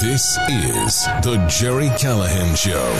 [0.00, 2.90] This is The Gerry Callahan Show.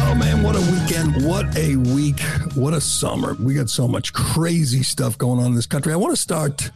[0.00, 1.24] Oh man, what a weekend.
[1.24, 2.18] What a week.
[2.56, 3.34] What a summer.
[3.34, 5.92] We got so much crazy stuff going on in this country.
[5.92, 6.72] I want to start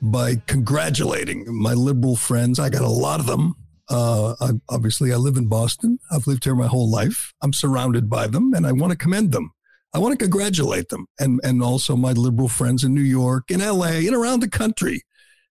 [0.00, 2.60] by congratulating my liberal friends.
[2.60, 3.56] I got a lot of them.
[3.88, 5.98] Uh, I, obviously, I live in Boston.
[6.12, 7.34] I've lived here my whole life.
[7.42, 9.50] I'm surrounded by them, and I want to commend them.
[9.92, 13.60] I want to congratulate them, and and also my liberal friends in New York, in
[13.60, 15.02] L.A., and around the country.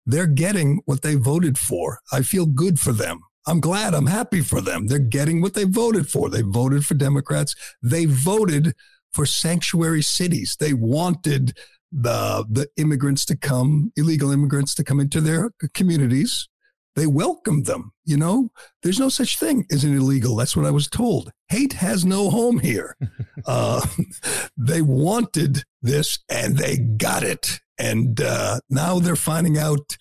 [0.09, 2.01] They're getting what they voted for.
[2.11, 3.21] I feel good for them.
[3.47, 3.93] I'm glad.
[3.93, 4.87] I'm happy for them.
[4.87, 6.31] They're getting what they voted for.
[6.31, 7.55] They voted for Democrats.
[7.83, 8.75] They voted
[9.13, 10.57] for sanctuary cities.
[10.59, 11.59] They wanted
[11.93, 16.49] the the immigrants to come, illegal immigrants to come into their communities.
[16.97, 17.93] They welcomed them.
[18.07, 18.49] You know,
[18.83, 20.37] there's no such thing as an illegal.
[20.37, 21.31] That's what I was told.
[21.49, 22.97] Hate has no home here.
[23.47, 23.87] uh,
[24.57, 27.61] they wanted this and they got it.
[27.79, 29.97] And uh, now they're finding out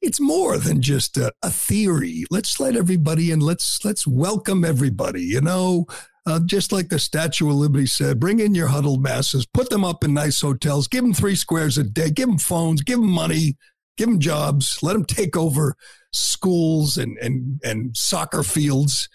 [0.00, 2.24] it's more than just a, a, theory.
[2.30, 3.40] Let's let everybody in.
[3.40, 5.22] Let's let's welcome everybody.
[5.22, 5.86] You know,
[6.26, 9.84] uh, just like the Statue of Liberty said, bring in your huddled masses, put them
[9.84, 13.10] up in nice hotels, give them three squares a day, give them phones, give them
[13.10, 13.56] money,
[13.96, 15.76] give them jobs, let them take over
[16.12, 19.08] schools and and and soccer fields.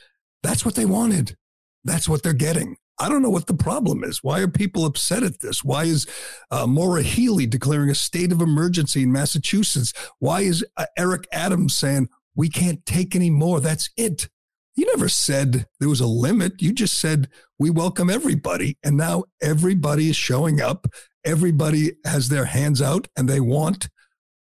[0.43, 1.35] That's what they wanted.
[1.83, 2.77] That's what they're getting.
[2.99, 4.23] I don't know what the problem is.
[4.23, 5.63] Why are people upset at this?
[5.63, 6.07] Why is
[6.49, 9.93] uh, Maura Healey declaring a state of emergency in Massachusetts?
[10.19, 13.59] Why is uh, Eric Adams saying we can't take any more?
[13.59, 14.29] That's it.
[14.75, 16.61] You never said there was a limit.
[16.61, 18.77] You just said we welcome everybody.
[18.83, 20.87] And now everybody is showing up.
[21.25, 23.89] Everybody has their hands out and they want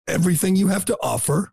[0.09, 1.53] everything you have to offer.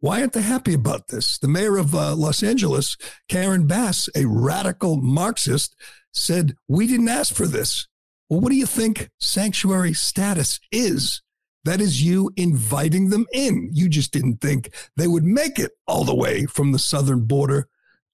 [0.00, 1.38] Why aren't they happy about this?
[1.38, 2.96] The mayor of uh, Los Angeles,
[3.28, 5.74] Karen Bass, a radical Marxist,
[6.16, 7.88] said, We didn't ask for this.
[8.28, 11.22] Well, what do you think sanctuary status is?
[11.64, 13.70] That is you inviting them in.
[13.72, 17.68] You just didn't think they would make it all the way from the southern border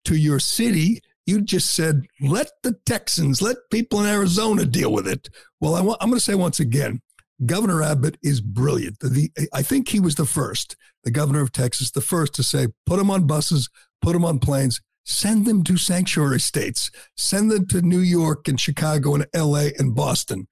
[0.06, 1.00] to your city.
[1.26, 5.28] You just said, let the Texans, let people in Arizona deal with it.
[5.60, 7.02] Well, I am going to say once again,
[7.44, 9.00] Governor Abbott is brilliant.
[9.00, 12.68] The, I think he was the first, the governor of Texas, the first to say,
[12.86, 13.68] put them on buses,
[14.00, 16.90] put them on planes, Send them to sanctuary states.
[17.16, 20.46] Send them to New York and Chicago and LA and Boston.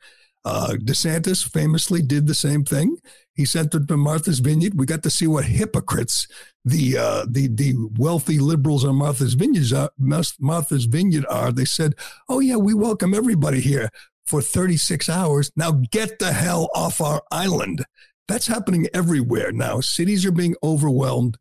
[0.44, 2.96] Uh, DeSantis famously did the same thing.
[3.34, 4.78] He sent them to Martha's Vineyard.
[4.78, 6.26] We got to see what hypocrites
[6.64, 11.52] the uh, the the wealthy liberals on Martha's Vineyard are, Martha's Vineyard are.
[11.52, 11.94] They said,
[12.28, 13.90] "Oh yeah, we welcome everybody here
[14.26, 15.50] for 36 hours.
[15.56, 17.84] Now get the hell off our island."
[18.28, 19.80] That's happening everywhere now.
[19.80, 21.36] Cities are being overwhelmed.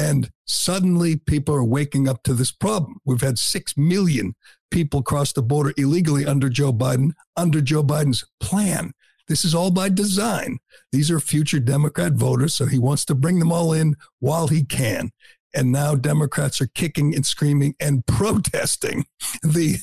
[0.00, 3.00] And suddenly people are waking up to this problem.
[3.04, 4.34] We've had 6 million
[4.70, 8.92] people cross the border illegally under Joe Biden, under Joe Biden's plan.
[9.28, 10.58] This is all by design.
[10.90, 14.64] These are future Democrat voters, so he wants to bring them all in while he
[14.64, 15.10] can.
[15.52, 19.04] And now Democrats are kicking and screaming and protesting
[19.42, 19.76] the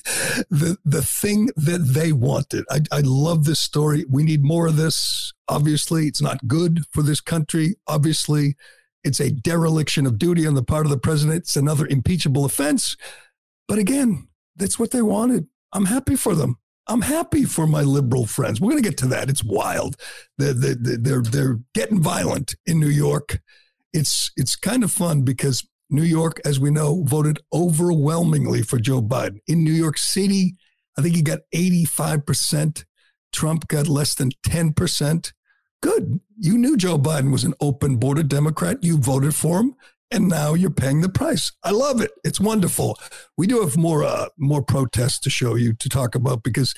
[0.49, 2.65] the the thing that they wanted.
[2.71, 4.03] I, I love this story.
[4.09, 5.31] We need more of this.
[5.47, 7.75] Obviously, it's not good for this country.
[7.85, 8.55] Obviously,
[9.07, 11.39] it's a dereliction of duty on the part of the president.
[11.39, 12.95] It's another impeachable offense.
[13.67, 15.47] But again, that's what they wanted.
[15.73, 16.57] I'm happy for them.
[16.87, 18.61] I'm happy for my liberal friends.
[18.61, 19.29] We're going to get to that.
[19.29, 19.97] It's wild.
[20.37, 23.39] They're, they're, they're, they're getting violent in New York.
[23.93, 29.01] It's, it's kind of fun because New York, as we know, voted overwhelmingly for Joe
[29.01, 29.39] Biden.
[29.47, 30.55] In New York City,
[30.97, 32.85] I think he got 85%.
[33.33, 35.33] Trump got less than 10%.
[35.81, 36.19] Good.
[36.37, 38.83] You knew Joe Biden was an open border Democrat.
[38.83, 39.75] You voted for him,
[40.11, 41.51] and now you're paying the price.
[41.63, 42.11] I love it.
[42.23, 42.97] It's wonderful.
[43.37, 46.73] We do have more uh, more protests to show you to talk about because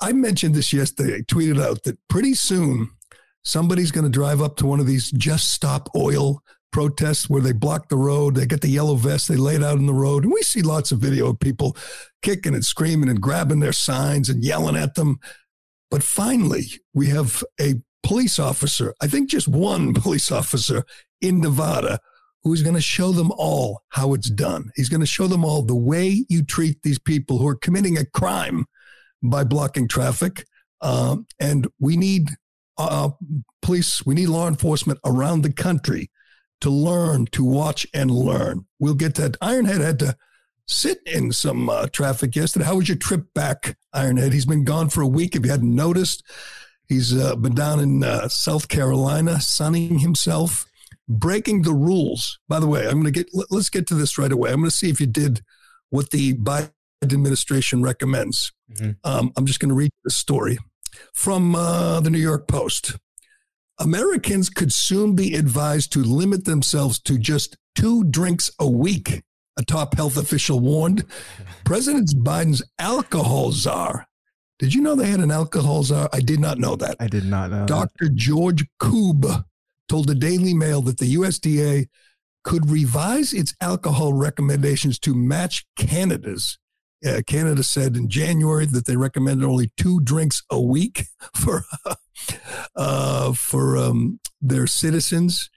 [0.00, 1.16] I mentioned this yesterday.
[1.16, 2.90] I tweeted out that pretty soon
[3.44, 6.42] somebody's going to drive up to one of these just stop oil
[6.72, 9.78] protests where they block the road, they get the yellow vest, they lay it out
[9.78, 10.24] in the road.
[10.24, 11.76] And we see lots of video of people
[12.20, 15.20] kicking and screaming and grabbing their signs and yelling at them.
[15.88, 17.74] But finally, we have a
[18.04, 20.84] police officer, I think just one police officer
[21.20, 21.98] in Nevada
[22.44, 24.70] who's going to show them all how it's done.
[24.76, 27.96] He's going to show them all the way you treat these people who are committing
[27.96, 28.66] a crime
[29.22, 30.44] by blocking traffic.
[30.82, 32.28] Um, and we need
[32.76, 33.10] uh,
[33.62, 36.10] police, we need law enforcement around the country
[36.60, 38.66] to learn, to watch and learn.
[38.78, 39.40] We'll get that.
[39.40, 40.16] Ironhead had to
[40.66, 42.66] sit in some uh, traffic yesterday.
[42.66, 44.32] How was your trip back, Ironhead?
[44.32, 45.34] He's been gone for a week.
[45.34, 46.22] If you hadn't noticed,
[46.88, 50.66] He's uh, been down in uh, South Carolina, sunning himself,
[51.08, 52.38] breaking the rules.
[52.48, 54.50] By the way, I'm going to get, let, us get to this right away.
[54.50, 55.42] I'm going to see if you did
[55.90, 56.70] what the Biden
[57.02, 58.52] administration recommends.
[58.72, 58.90] Mm-hmm.
[59.04, 60.58] Um, I'm just going to read this story
[61.12, 62.96] from uh, the New York Post.
[63.78, 69.22] Americans could soon be advised to limit themselves to just two drinks a week,
[69.58, 71.04] a top health official warned.
[71.64, 74.06] President Biden's alcohol czar.
[74.64, 76.08] Did you know they had an alcohol czar?
[76.14, 76.96] I did not know that.
[76.98, 77.66] I did not know.
[77.66, 78.08] Dr.
[78.08, 79.44] George Koob
[79.90, 81.86] told the Daily Mail that the USDA
[82.44, 86.56] could revise its alcohol recommendations to match Canada's.
[87.06, 91.64] Uh, Canada said in January that they recommended only two drinks a week for
[92.74, 95.50] uh, for um, their citizens.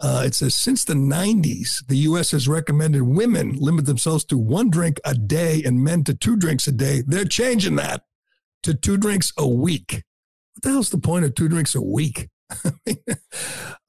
[0.00, 2.30] Uh, it says since the 90s, the U.S.
[2.30, 6.66] has recommended women limit themselves to one drink a day and men to two drinks
[6.66, 7.02] a day.
[7.06, 8.04] They're changing that
[8.64, 10.02] to two drinks a week.
[10.54, 12.28] What the hell's the point of two drinks a week?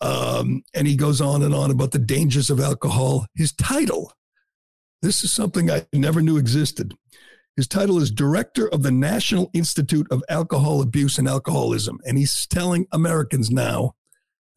[0.02, 3.26] um, and he goes on and on about the dangers of alcohol.
[3.36, 4.14] His title,
[5.02, 6.94] this is something I never knew existed.
[7.56, 12.00] His title is Director of the National Institute of Alcohol Abuse and Alcoholism.
[12.06, 13.94] And he's telling Americans now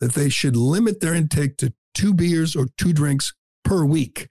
[0.01, 3.35] that they should limit their intake to two beers or two drinks
[3.65, 4.29] per week.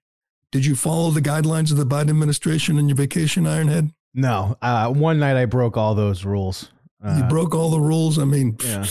[0.52, 3.92] Did you follow the guidelines of the Biden administration on your vacation, Ironhead?
[4.18, 4.58] No.
[4.62, 6.72] Uh, one night I broke all those rules.
[7.02, 8.18] Uh, you broke all the rules.
[8.18, 8.86] I mean, yeah.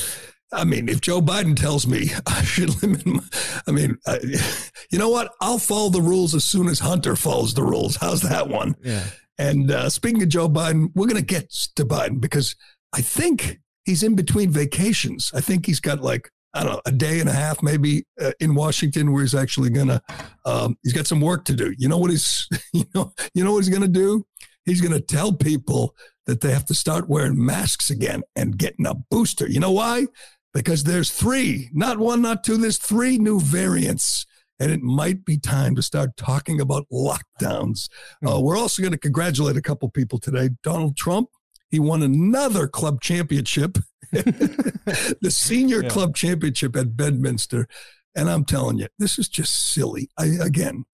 [0.53, 3.21] I mean, if Joe Biden tells me I should limit, my,
[3.67, 4.21] I mean, I,
[4.91, 5.33] you know what?
[5.41, 7.97] I'll follow the rules as soon as Hunter follows the rules.
[7.97, 8.77] How's that one?
[8.83, 9.05] Yeah.
[9.37, 12.55] And uh, speaking of Joe Biden, we're going to get to Biden because
[12.95, 15.33] I think he's in between vacations.
[15.35, 18.31] I think he's got like I don't know a day and a half maybe uh,
[18.41, 20.01] in Washington where he's actually going to.
[20.47, 21.75] Um, he's got some work to do.
[21.77, 24.25] You know what he's you know you know what he's going to do?
[24.67, 25.95] He's going to tell people
[26.27, 29.49] that they have to start wearing masks again and getting a booster.
[29.49, 30.07] You know why?
[30.53, 32.57] Because there's three, not one, not two.
[32.57, 34.27] There's three new variants
[34.59, 37.89] and it might be time to start talking about lockdowns.
[38.25, 38.45] Uh, hmm.
[38.45, 40.51] we're also going to congratulate a couple people today.
[40.63, 41.29] Donald Trump,
[41.69, 43.79] he won another club championship,
[44.13, 45.89] the senior yeah.
[45.89, 47.67] club championship at Bedminster.
[48.15, 50.09] And I'm telling you, this is just silly.
[50.17, 50.85] I, again,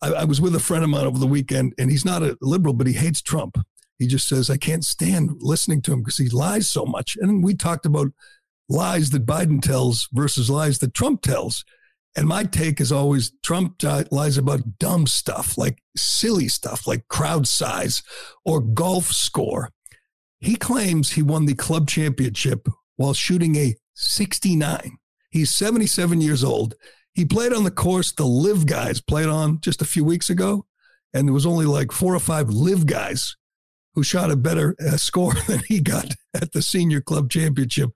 [0.00, 2.36] I, I was with a friend of mine over the weekend, and he's not a
[2.40, 3.58] liberal, but he hates Trump.
[3.98, 7.16] He just says, I can't stand listening to him because he lies so much.
[7.20, 8.08] And we talked about
[8.68, 11.64] lies that Biden tells versus lies that Trump tells.
[12.16, 17.08] And my take is always Trump uh, lies about dumb stuff, like silly stuff, like
[17.08, 18.02] crowd size
[18.44, 19.70] or golf score.
[20.40, 24.98] He claims he won the club championship while shooting a 69.
[25.30, 26.74] He's 77 years old.
[27.14, 30.66] He played on the course the live guys played on just a few weeks ago.
[31.14, 33.36] And there was only like four or five live guys
[33.94, 37.90] who shot a better uh, score than he got at the senior club championship.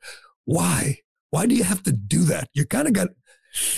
[0.44, 0.98] Why?
[1.30, 2.48] Why do you have to do that?
[2.54, 3.08] You kind of got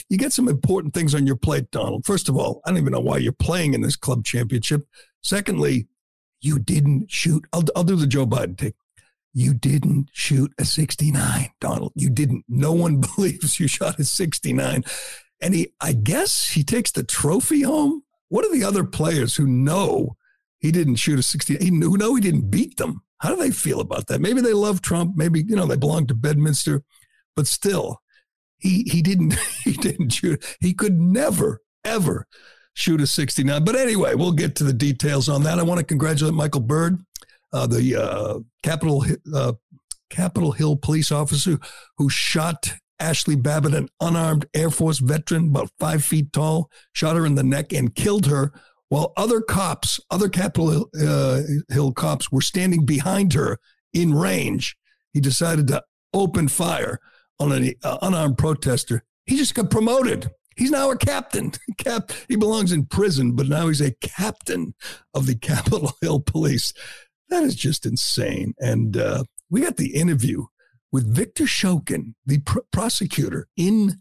[0.09, 2.07] you get some important things on your plate, Donald.
[2.07, 4.87] First of all, I don't even know why you're playing in this club championship.
[5.23, 5.89] Secondly,
[6.41, 7.45] you didn't shoot.
[7.53, 8.75] I'll, I'll do the Joe Biden take.
[9.33, 11.93] You didn't shoot a 69, Donald.
[11.97, 12.45] You didn't.
[12.49, 14.85] No one believes you shot a 69.
[15.45, 18.03] And he, I guess he takes the trophy home.
[18.31, 20.17] What are the other players who know
[20.59, 21.83] he didn't shoot a 69?
[21.83, 23.03] Who know he didn't beat them?
[23.19, 24.23] How do they feel about that?
[24.23, 25.17] Maybe they love Trump.
[25.17, 26.83] Maybe, you know, they belong to Bedminster.
[27.37, 28.01] But still,
[28.57, 30.43] he he didn't he didn't shoot.
[30.61, 32.27] He could never ever
[32.73, 33.65] shoot a 69.
[33.65, 35.59] But anyway, we'll get to the details on that.
[35.59, 37.05] I want to congratulate Michael Byrd,
[37.53, 39.05] uh, the uh, Capitol
[39.35, 39.53] uh,
[40.09, 41.59] Capitol Hill police officer
[41.99, 47.27] who shot Ashley Babbitt, an unarmed Air Force veteran, about five feet tall, shot her
[47.27, 48.53] in the neck and killed her.
[48.89, 53.59] While other cops, other Capitol Hill, uh, Hill cops, were standing behind her
[53.93, 54.77] in range,
[55.13, 55.83] he decided to
[56.13, 57.01] open fire
[57.41, 59.03] on an uh, unarmed protester.
[59.27, 60.31] He just got promoted.
[60.57, 61.53] He's now a captain.
[61.79, 64.75] Cap, he belongs in prison, but now he's a captain
[65.13, 66.73] of the Capitol Hill Police.
[67.29, 68.55] That is just insane.
[68.59, 70.45] And uh, we got the interview
[70.95, 74.01] with Viktor Shokin, the pr- prosecutor in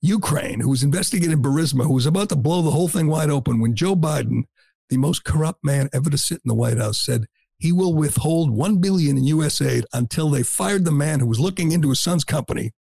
[0.00, 3.60] Ukraine, who was investigating Burisma, who was about to blow the whole thing wide open
[3.60, 4.44] when Joe Biden,
[4.88, 7.26] the most corrupt man ever to sit in the White House, said
[7.58, 11.38] he will withhold 1 billion in US aid until they fired the man who was
[11.38, 12.72] looking into his son's company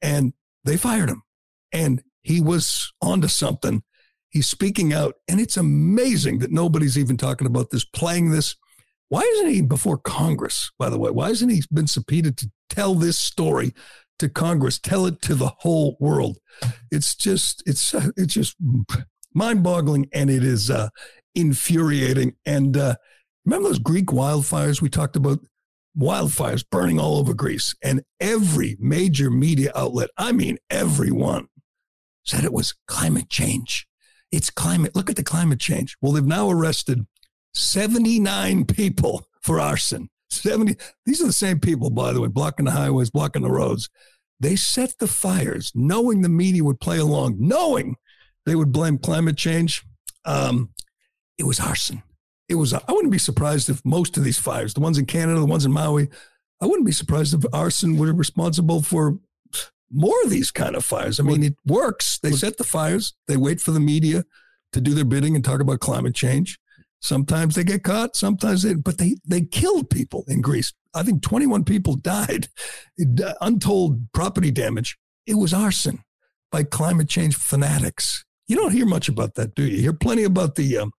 [0.00, 0.32] and
[0.64, 1.22] they fired him.
[1.70, 3.82] And he was onto something.
[4.30, 8.56] He's speaking out and it's amazing that nobody's even talking about this, playing this.
[9.10, 11.10] Why isn't he before Congress, by the way?
[11.10, 13.74] Why hasn't he been subpoenaed to tell this story
[14.18, 16.38] to Congress, tell it to the whole world?
[16.90, 18.56] It's just, it's, it's just
[19.34, 20.88] mind boggling and it is uh,
[21.34, 22.34] infuriating.
[22.44, 22.96] And, uh,
[23.48, 25.38] Remember those Greek wildfires we talked about?
[25.98, 27.74] Wildfires burning all over Greece.
[27.82, 31.48] And every major media outlet, I mean, everyone,
[32.26, 33.86] said it was climate change.
[34.30, 34.94] It's climate.
[34.94, 35.96] Look at the climate change.
[36.02, 37.06] Well, they've now arrested
[37.54, 40.10] 79 people for arson.
[40.30, 40.76] 70.
[41.06, 43.88] These are the same people, by the way, blocking the highways, blocking the roads.
[44.40, 47.96] They set the fires, knowing the media would play along, knowing
[48.46, 49.84] they would blame climate change.
[50.24, 50.70] Um,
[51.38, 52.02] it was arson.
[52.48, 52.72] It was.
[52.72, 55.64] I wouldn't be surprised if most of these fires, the ones in Canada, the ones
[55.64, 56.08] in Maui,
[56.60, 59.18] I wouldn't be surprised if arson were responsible for
[59.90, 61.18] more of these kind of fires.
[61.18, 62.18] I mean, it works.
[62.18, 63.14] They set the fires.
[63.26, 64.24] They wait for the media
[64.72, 66.58] to do their bidding and talk about climate change.
[67.00, 68.16] Sometimes they get caught.
[68.16, 70.72] Sometimes they, but they they killed people in Greece.
[70.94, 72.48] I think 21 people died,
[73.40, 74.96] untold property damage.
[75.26, 76.02] It was arson
[76.50, 78.24] by climate change fanatics.
[78.46, 79.76] You don't hear much about that, do you?
[79.76, 80.78] You hear plenty about the.
[80.78, 80.92] Um,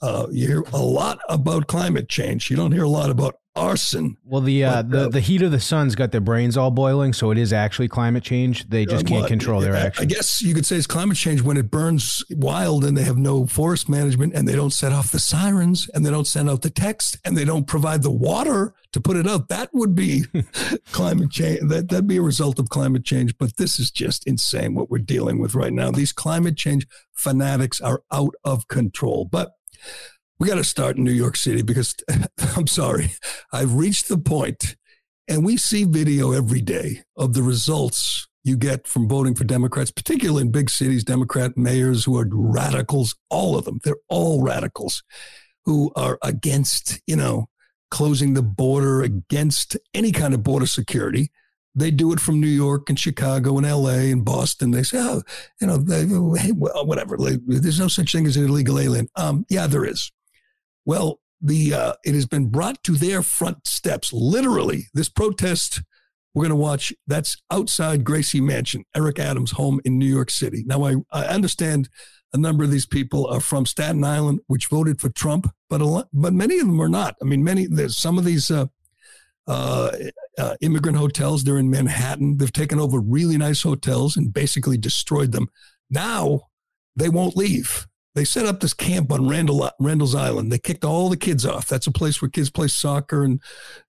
[0.00, 2.50] uh, you hear a lot about climate change.
[2.50, 4.16] You don't hear a lot about arson.
[4.24, 6.70] Well, the uh, but, the uh, the heat of the sun's got their brains all
[6.70, 8.68] boiling, so it is actually climate change.
[8.68, 10.04] They just can't control their actions.
[10.04, 13.18] I guess you could say it's climate change when it burns wild and they have
[13.18, 16.62] no forest management and they don't set off the sirens and they don't send out
[16.62, 19.48] the text and they don't provide the water to put it out.
[19.48, 20.24] That would be
[20.92, 21.60] climate change.
[21.68, 23.36] That that'd be a result of climate change.
[23.38, 25.90] But this is just insane what we're dealing with right now.
[25.90, 29.24] These climate change fanatics are out of control.
[29.24, 29.52] But
[30.38, 31.94] we got to start in New York City because
[32.56, 33.12] I'm sorry,
[33.52, 34.76] I've reached the point,
[35.26, 39.90] and we see video every day of the results you get from voting for Democrats,
[39.90, 43.80] particularly in big cities, Democrat mayors who are radicals, all of them.
[43.84, 45.02] They're all radicals
[45.64, 47.48] who are against, you know,
[47.90, 51.30] closing the border, against any kind of border security.
[51.74, 54.72] They do it from New York and Chicago and LA and Boston.
[54.72, 55.22] They say, oh,
[55.60, 56.06] you know, they,
[56.40, 57.16] hey, well, whatever.
[57.18, 59.08] There's no such thing as an illegal alien.
[59.16, 60.10] Um, yeah, there is.
[60.84, 64.12] Well, the uh, it has been brought to their front steps.
[64.12, 65.82] Literally, this protest
[66.34, 66.92] we're going to watch.
[67.06, 70.62] That's outside Gracie Mansion, Eric Adams' home in New York City.
[70.66, 71.88] Now, I, I understand
[72.32, 75.86] a number of these people are from Staten Island, which voted for Trump, but a
[75.86, 77.16] lot, but many of them are not.
[77.22, 78.66] I mean, many there's some of these uh,
[79.46, 79.90] uh,
[80.38, 81.44] uh, immigrant hotels.
[81.44, 82.36] They're in Manhattan.
[82.36, 85.48] They've taken over really nice hotels and basically destroyed them.
[85.90, 86.42] Now
[86.96, 87.86] they won't leave.
[88.14, 90.50] They set up this camp on Randall, Randall's Island.
[90.50, 91.68] They kicked all the kids off.
[91.68, 93.40] That's a place where kids play soccer and,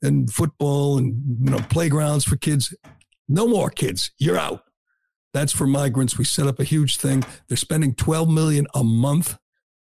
[0.02, 2.76] and football and you know playgrounds for kids.
[3.28, 4.12] No more kids.
[4.20, 4.64] You're out.
[5.34, 6.18] That's for migrants.
[6.18, 7.24] We set up a huge thing.
[7.48, 9.38] They're spending 12 million a month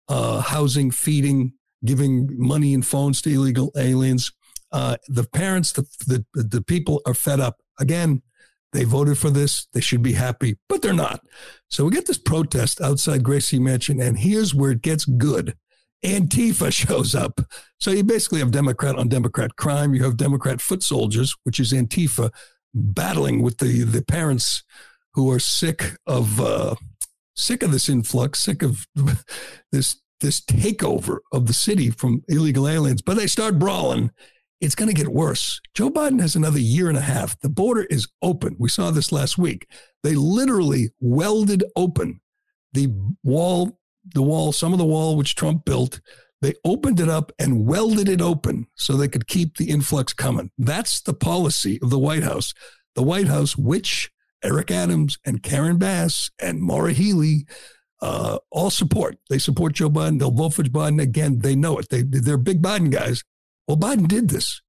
[0.08, 1.54] uh, housing, feeding,
[1.84, 4.32] giving money and phones to illegal aliens.
[4.72, 7.60] Uh, the parents, the, the the people are fed up.
[7.78, 8.22] Again,
[8.72, 9.66] they voted for this.
[9.72, 11.20] They should be happy, but they're not.
[11.70, 15.56] So we get this protest outside Gracie Mansion, and here's where it gets good.
[16.04, 17.40] Antifa shows up.
[17.80, 19.94] So you basically have Democrat on Democrat crime.
[19.94, 22.30] You have Democrat foot soldiers, which is Antifa,
[22.74, 24.62] battling with the, the parents
[25.14, 26.74] who are sick of uh,
[27.34, 28.86] sick of this influx, sick of
[29.72, 33.02] this this takeover of the city from illegal aliens.
[33.02, 34.10] But they start brawling,
[34.60, 35.60] it's going to get worse.
[35.74, 37.38] Joe Biden has another year and a half.
[37.40, 38.56] The border is open.
[38.58, 39.68] We saw this last week.
[40.02, 42.20] They literally welded open
[42.72, 42.88] the
[43.22, 43.78] wall,
[44.14, 46.00] the wall, some of the wall which Trump built.
[46.42, 50.50] They opened it up and welded it open so they could keep the influx coming.
[50.58, 52.52] That's the policy of the White House.
[52.94, 54.10] The White House, which
[54.44, 57.46] Eric Adams and Karen Bass and Maura Healey
[58.02, 59.16] uh, all support.
[59.30, 60.18] They support Joe Biden.
[60.18, 61.40] They'll vote for Biden again.
[61.40, 61.88] They know it.
[61.88, 63.24] They, they're big Biden guys.
[63.66, 64.62] Well, Biden did this.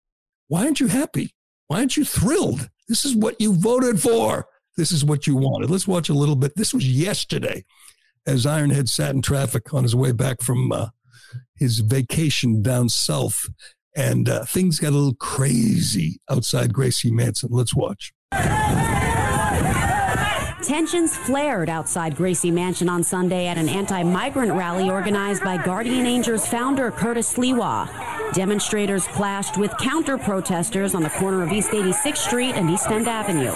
[0.47, 1.31] Why aren't you happy?
[1.67, 2.69] Why aren't you thrilled?
[2.87, 4.47] This is what you voted for.
[4.77, 5.69] This is what you wanted.
[5.69, 6.53] Let's watch a little bit.
[6.55, 7.65] This was yesterday
[8.25, 10.89] as Ironhead sat in traffic on his way back from uh,
[11.55, 13.49] his vacation down south.
[13.95, 17.49] And uh, things got a little crazy outside Gracie Mansion.
[17.51, 18.13] Let's watch.
[20.67, 26.05] Tensions flared outside Gracie Mansion on Sunday at an anti migrant rally organized by Guardian
[26.05, 27.87] Angels founder Curtis Sliwa.
[28.33, 33.07] Demonstrators clashed with counter protesters on the corner of East 86th Street and East End
[33.07, 33.53] Avenue.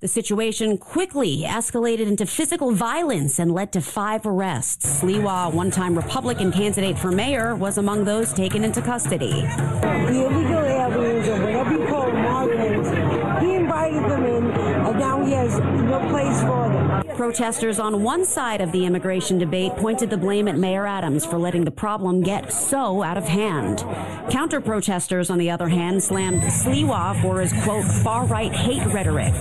[0.00, 5.00] The situation quickly escalated into physical violence and led to five arrests.
[5.00, 9.42] Sliwa, one time Republican candidate for mayor, was among those taken into custody.
[9.42, 11.89] The illegal aliens, whatever
[17.20, 21.36] Protesters on one side of the immigration debate pointed the blame at Mayor Adams for
[21.36, 23.80] letting the problem get so out of hand.
[24.30, 29.34] Counter protesters, on the other hand, slammed Sliwa for his quote far right hate rhetoric.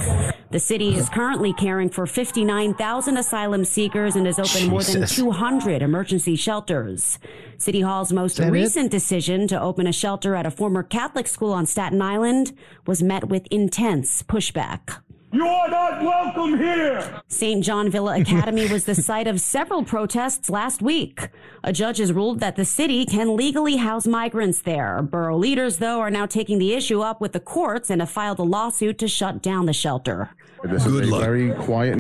[0.52, 4.70] The city is currently caring for 59,000 asylum seekers and has opened Jesus.
[4.70, 7.18] more than 200 emergency shelters.
[7.58, 8.92] City Hall's most recent it?
[8.92, 12.52] decision to open a shelter at a former Catholic school on Staten Island
[12.86, 14.98] was met with intense pushback.
[15.32, 17.22] You are not welcome here.
[17.28, 17.64] St.
[17.64, 21.30] John Villa Academy was the site of several protests last week.
[21.64, 25.04] A judge has ruled that the city can legally house migrants there.
[25.04, 28.40] Borough leaders, though, are now taking the issue up with the courts and have filed
[28.40, 30.32] a lawsuit to shut down the shelter.
[30.64, 31.22] This Good is luck.
[31.22, 32.00] very quiet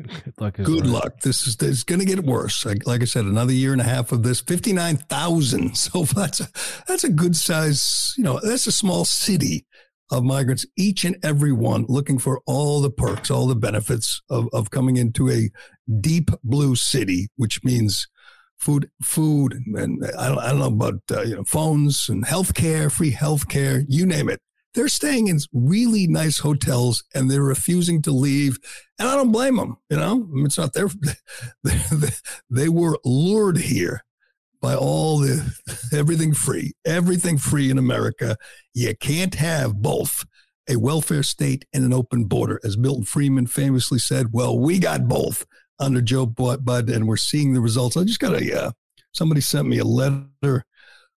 [0.00, 0.58] Good luck.
[0.60, 0.90] is Good right.
[0.90, 1.20] luck.
[1.22, 2.64] This is it's going to get worse.
[2.64, 4.40] Like, like I said, another year and a half of this.
[4.40, 5.76] Fifty nine thousand.
[5.76, 6.48] So that's a
[6.86, 8.14] that's a good size.
[8.16, 9.66] You know, that's a small city
[10.10, 10.66] of migrants.
[10.76, 14.96] Each and every one looking for all the perks, all the benefits of of coming
[14.96, 15.50] into a
[16.00, 18.08] deep blue city, which means
[18.56, 22.90] food, food, and, I don't I don't know about uh, you know phones and healthcare,
[22.90, 24.40] free healthcare, you name it.
[24.74, 28.58] They're staying in really nice hotels and they're refusing to leave.
[28.98, 29.78] And I don't blame them.
[29.90, 30.88] You know, it's not their,
[32.50, 34.04] they were lured here
[34.60, 35.54] by all the,
[35.92, 38.36] everything free, everything free in America.
[38.74, 40.24] You can't have both
[40.68, 42.60] a welfare state and an open border.
[42.64, 45.46] As Milton Friedman famously said, well, we got both
[45.80, 47.96] under Joe Bud, and we're seeing the results.
[47.96, 48.70] I just got a, uh,
[49.12, 50.64] somebody sent me a letter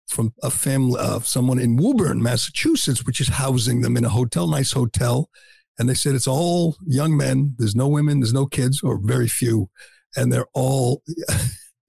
[0.09, 4.49] from a family of someone in Woburn, Massachusetts, which is housing them in a hotel,
[4.49, 5.31] nice hotel.
[5.79, 7.55] And they said it's all young men.
[7.57, 9.71] There's no women, there's no kids, or very few.
[10.17, 11.03] And they're all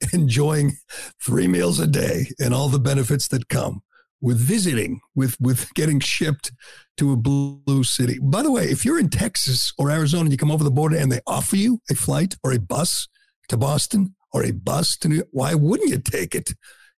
[0.13, 0.77] enjoying
[1.23, 3.81] three meals a day and all the benefits that come
[4.21, 6.51] with visiting, with, with getting shipped
[6.97, 8.19] to a blue city.
[8.21, 10.97] By the way, if you're in Texas or Arizona and you come over the border
[10.97, 13.07] and they offer you a flight or a bus
[13.47, 16.51] to Boston or a bus to New York, why wouldn't you take it?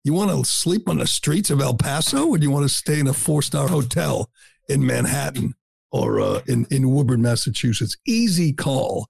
[0.02, 2.74] You want to sleep on the streets of El Paso or do you want to
[2.74, 4.30] stay in a four star hotel
[4.68, 5.54] in Manhattan
[5.92, 7.96] or uh, in, in Woburn, Massachusetts?
[8.06, 9.08] Easy call.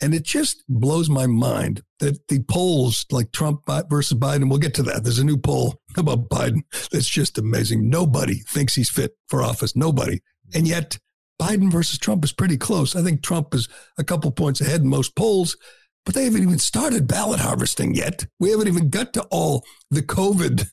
[0.00, 4.74] And it just blows my mind that the polls like Trump versus Biden, we'll get
[4.74, 5.02] to that.
[5.02, 6.62] There's a new poll about Biden
[6.92, 7.90] that's just amazing.
[7.90, 9.74] Nobody thinks he's fit for office.
[9.74, 10.20] Nobody.
[10.54, 10.98] And yet
[11.40, 12.96] Biden versus Trump is pretty close.
[12.96, 15.56] I think Trump is a couple points ahead in most polls,
[16.04, 18.26] but they haven't even started ballot harvesting yet.
[18.40, 20.68] We haven't even got to all the COVID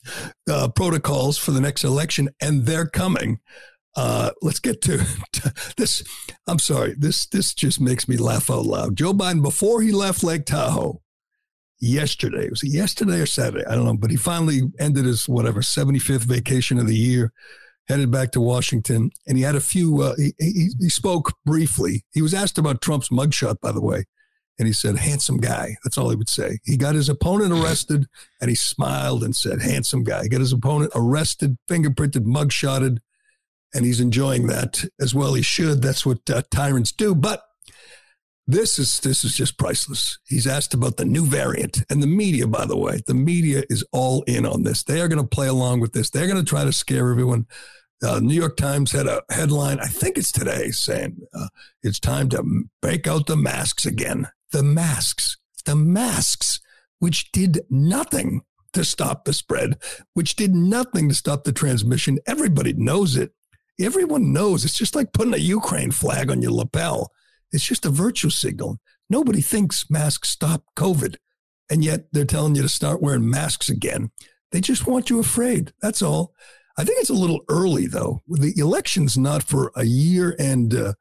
[0.50, 3.40] uh, protocols for the next election, and they're coming.
[3.96, 4.98] Uh, let's get to,
[5.32, 6.04] to, this.
[6.48, 6.96] I'm sorry.
[6.98, 8.98] This this just makes me laugh out loud.
[8.98, 11.02] Joe Biden, before he left Lake Tahoe
[11.80, 13.66] yesterday, was it yesterday or Saturday?
[13.66, 17.32] I don't know, but he finally ended his whatever 75th vacation of the year,
[17.88, 20.02] headed back to Washington, and he had a few.
[20.02, 22.04] Uh, he, he he spoke briefly.
[22.14, 24.04] He was asked about Trump's mugshot, by the way,
[24.60, 26.60] and he said, "Handsome guy." That's all he would say.
[26.66, 28.08] He got his opponent arrested,
[28.42, 32.98] and he smiled and said, "Handsome guy." He got his opponent arrested, fingerprinted, mugshotted
[33.76, 35.34] and he's enjoying that as well.
[35.34, 35.82] He should.
[35.82, 37.14] That's what uh, tyrants do.
[37.14, 37.44] But
[38.48, 40.18] this is this is just priceless.
[40.28, 43.84] He's asked about the new variant, and the media, by the way, the media is
[43.92, 44.84] all in on this.
[44.84, 46.10] They are going to play along with this.
[46.10, 47.48] They're going to try to scare everyone.
[48.04, 51.48] Uh, New York Times had a headline, I think it's today, saying uh,
[51.82, 54.28] it's time to break out the masks again.
[54.52, 56.60] The masks, the masks,
[57.00, 58.42] which did nothing
[58.74, 59.78] to stop the spread,
[60.14, 62.20] which did nothing to stop the transmission.
[62.28, 63.32] Everybody knows it.
[63.80, 67.12] Everyone knows it's just like putting a Ukraine flag on your lapel.
[67.52, 68.80] It's just a virtue signal.
[69.10, 71.18] Nobody thinks masks stop COVID.
[71.70, 74.12] And yet they're telling you to start wearing masks again.
[74.52, 75.74] They just want you afraid.
[75.82, 76.34] That's all.
[76.78, 78.22] I think it's a little early, though.
[78.28, 80.94] The election's not for a year and uh,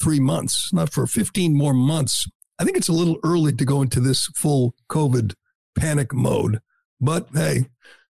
[0.00, 2.26] three months, not for 15 more months.
[2.58, 5.34] I think it's a little early to go into this full COVID
[5.76, 6.60] panic mode.
[7.00, 7.66] But hey,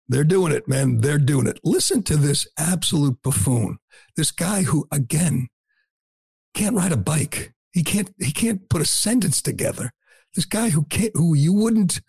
[0.08, 1.00] they're doing it, man.
[1.00, 1.60] They're doing it.
[1.64, 3.78] Listen to this absolute buffoon.
[4.16, 5.48] This guy who, again,
[6.54, 7.52] can't ride a bike.
[7.72, 8.10] He can't.
[8.18, 9.92] He can't put a sentence together.
[10.34, 12.00] This guy who can't, who you wouldn't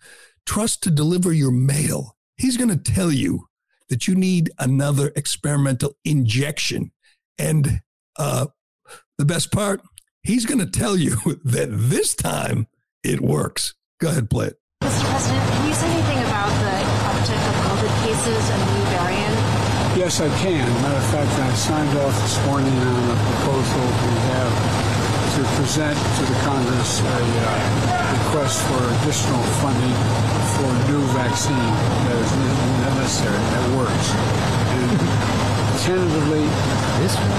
[0.44, 2.16] trust to deliver your mail.
[2.36, 3.46] He's going to tell you
[3.88, 6.92] that you need another experimental injection,
[7.38, 7.80] and
[8.18, 8.46] uh,
[9.18, 9.80] the best part,
[10.22, 12.66] he's going to tell you that this time
[13.02, 13.74] it works.
[14.00, 14.56] Go ahead, play it.
[14.82, 15.08] Mr.
[15.08, 17.65] President, can you say anything about the uptick of
[18.26, 19.34] COVID cases and the new variant?
[19.96, 20.66] Yes, I can.
[20.82, 24.54] Matter of fact, I signed off this morning on a proposal we have
[25.36, 27.54] to present to the Congress a uh,
[28.26, 29.96] request for additional funding
[30.58, 31.70] for a new vaccine
[32.08, 32.32] that is
[32.82, 34.06] necessary, that works.
[34.74, 34.90] And
[35.84, 36.44] tentatively,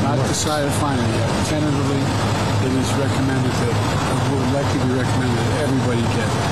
[0.06, 2.02] not decided finally yet, tentatively,
[2.64, 6.46] it is recommended that, it would likely be recommended that everybody get it,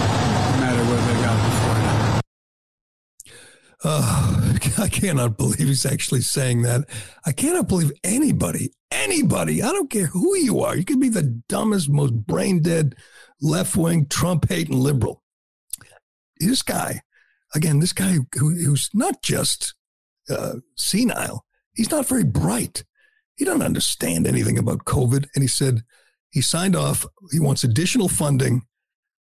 [0.51, 1.94] no matter whether they got it before or not.
[3.83, 6.85] Oh, I cannot believe he's actually saying that.
[7.25, 11.41] I cannot believe anybody, anybody, I don't care who you are, you could be the
[11.49, 12.95] dumbest, most brain dead,
[13.41, 15.23] left wing, Trump hating liberal.
[16.39, 17.01] This guy,
[17.53, 19.73] again, this guy who, who's not just
[20.29, 22.83] uh, senile, he's not very bright.
[23.35, 25.27] He doesn't understand anything about COVID.
[25.35, 25.81] And he said,
[26.31, 27.05] he signed off.
[27.31, 28.63] He wants additional funding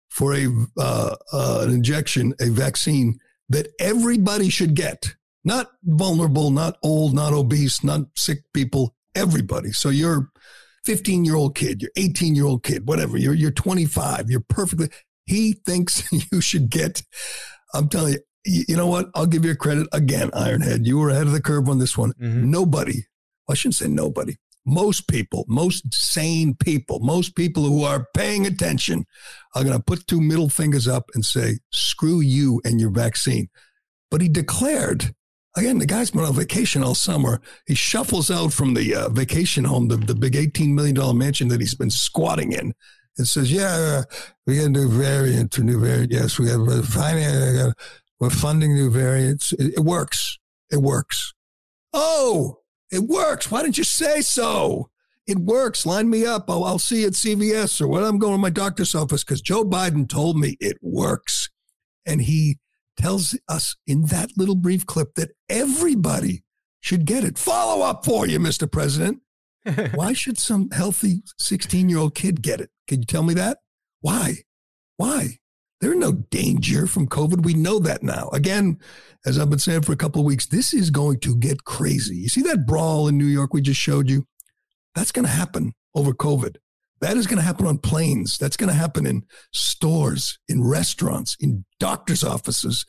[0.08, 0.46] for a
[0.78, 5.14] uh, uh, an injection, a vaccine that everybody should get.
[5.44, 8.94] Not vulnerable, not old, not obese, not sick people.
[9.14, 9.72] Everybody.
[9.72, 10.30] So you're
[10.84, 13.16] 15 year old kid, you're 18 year old kid, whatever.
[13.16, 14.30] You're you're 25.
[14.30, 14.88] You're perfectly.
[15.26, 16.02] He thinks
[16.32, 17.02] you should get.
[17.74, 19.10] I'm telling you, you know what?
[19.14, 20.84] I'll give you a credit again, Ironhead.
[20.86, 22.12] You were ahead of the curve on this one.
[22.14, 22.44] Mhm.
[22.44, 23.04] Nobody,
[23.48, 29.04] I shouldn't say nobody, most people, most sane people, most people who are paying attention
[29.54, 33.48] are going to put two middle fingers up and say, screw you and your vaccine.
[34.10, 35.14] But he declared,
[35.56, 37.40] again, the guy's been on vacation all summer.
[37.66, 41.60] He shuffles out from the uh, vacation home, the, the big $18 million mansion that
[41.60, 42.74] he's been squatting in,
[43.18, 44.02] and says, yeah,
[44.46, 46.12] we got a new variant, a new variant.
[46.12, 47.72] Yes, we got uh,
[48.20, 49.52] we're funding new variants.
[49.54, 50.38] It, it works.
[50.70, 51.34] It works.
[51.92, 52.61] Oh,
[52.92, 53.50] it works.
[53.50, 54.90] Why didn't you say so?
[55.26, 55.86] It works.
[55.86, 56.50] Line me up.
[56.50, 59.40] I'll, I'll see you at CVS or when I'm going to my doctor's office because
[59.40, 61.48] Joe Biden told me it works.
[62.04, 62.58] And he
[62.96, 66.44] tells us in that little brief clip that everybody
[66.80, 67.38] should get it.
[67.38, 68.70] Follow up for you, Mr.
[68.70, 69.20] President.
[69.94, 72.70] Why should some healthy 16 year old kid get it?
[72.88, 73.58] Can you tell me that?
[74.00, 74.38] Why?
[74.96, 75.38] Why?
[75.82, 77.44] There's no danger from COVID.
[77.44, 78.28] We know that now.
[78.32, 78.78] Again,
[79.26, 82.14] as I've been saying for a couple of weeks, this is going to get crazy.
[82.14, 84.24] You see that brawl in New York we just showed you?
[84.94, 86.58] That's going to happen over COVID.
[87.00, 88.38] That is going to happen on planes.
[88.38, 92.86] That's going to happen in stores, in restaurants, in doctors' offices.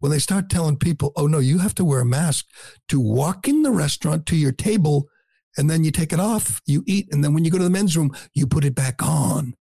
[0.00, 2.44] When they start telling people, oh, no, you have to wear a mask
[2.88, 5.08] to walk in the restaurant to your table
[5.56, 7.70] and then you take it off, you eat, and then when you go to the
[7.70, 9.54] men's room, you put it back on.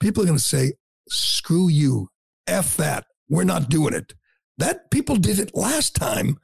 [0.00, 0.74] People are going to say,
[1.08, 2.10] screw you,
[2.46, 4.14] F that, we're not doing it.
[4.58, 6.38] That people did it last time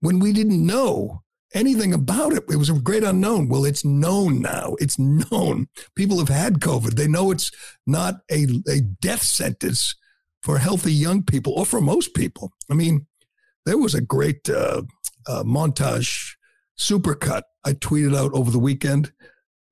[0.00, 1.22] when we didn't know
[1.54, 2.44] anything about it.
[2.50, 3.48] It was a great unknown.
[3.48, 4.76] Well, it's known now.
[4.78, 5.68] It's known.
[5.94, 6.94] People have had COVID.
[6.94, 7.50] They know it's
[7.86, 9.94] not a, a death sentence
[10.42, 12.52] for healthy young people or for most people.
[12.70, 13.06] I mean,
[13.64, 14.82] there was a great uh,
[15.26, 16.34] uh, montage
[16.78, 19.12] supercut I tweeted out over the weekend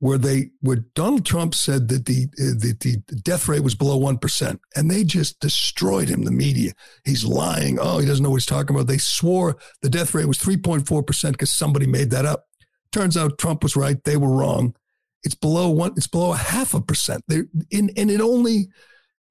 [0.04, 2.76] where they where Donald Trump said that the uh, the,
[3.08, 6.24] the death rate was below one percent, and they just destroyed him.
[6.24, 6.72] The media,
[7.06, 7.78] he's lying.
[7.80, 8.86] Oh, he doesn't know what he's talking about.
[8.86, 12.44] They swore the death rate was three point four percent because somebody made that up.
[12.92, 13.96] Turns out Trump was right.
[14.04, 14.76] They were wrong.
[15.22, 15.94] It's below one.
[15.96, 17.24] It's below a half a percent.
[17.26, 18.68] They're in, and it only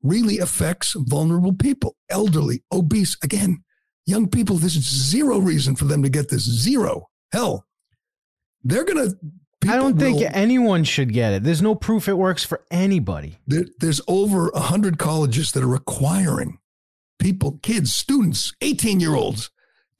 [0.02, 3.16] really affects vulnerable people, elderly, obese.
[3.22, 3.64] Again,
[4.08, 4.56] young people.
[4.56, 6.42] There's zero reason for them to get this.
[6.42, 7.10] Zero.
[7.32, 7.68] Hell,
[8.64, 8.86] they're
[9.64, 9.76] gonna.
[9.76, 11.44] I don't people think anyone should get it.
[11.44, 13.38] There's no proof it works for anybody.
[13.48, 16.60] there, there's over 100 colleges that are requiring
[17.20, 19.50] people, kids, students, 18 year olds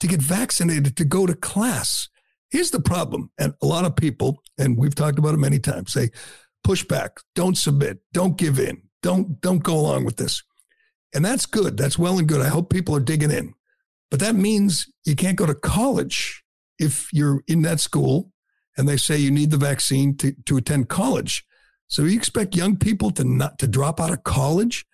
[0.00, 2.08] to get vaccinated to go to class.
[2.50, 3.30] Here's the problem.
[3.38, 6.10] And a lot of people, and we've talked about it many times, say,
[6.62, 10.42] push back, don't submit, don't give in, don't, don't go along with this.
[11.14, 11.76] And that's good.
[11.76, 12.40] That's well and good.
[12.40, 13.54] I hope people are digging in.
[14.10, 16.44] But that means you can't go to college
[16.78, 18.32] if you're in that school
[18.76, 21.44] and they say you need the vaccine to, to attend college.
[21.86, 24.86] So you expect young people to not to drop out of college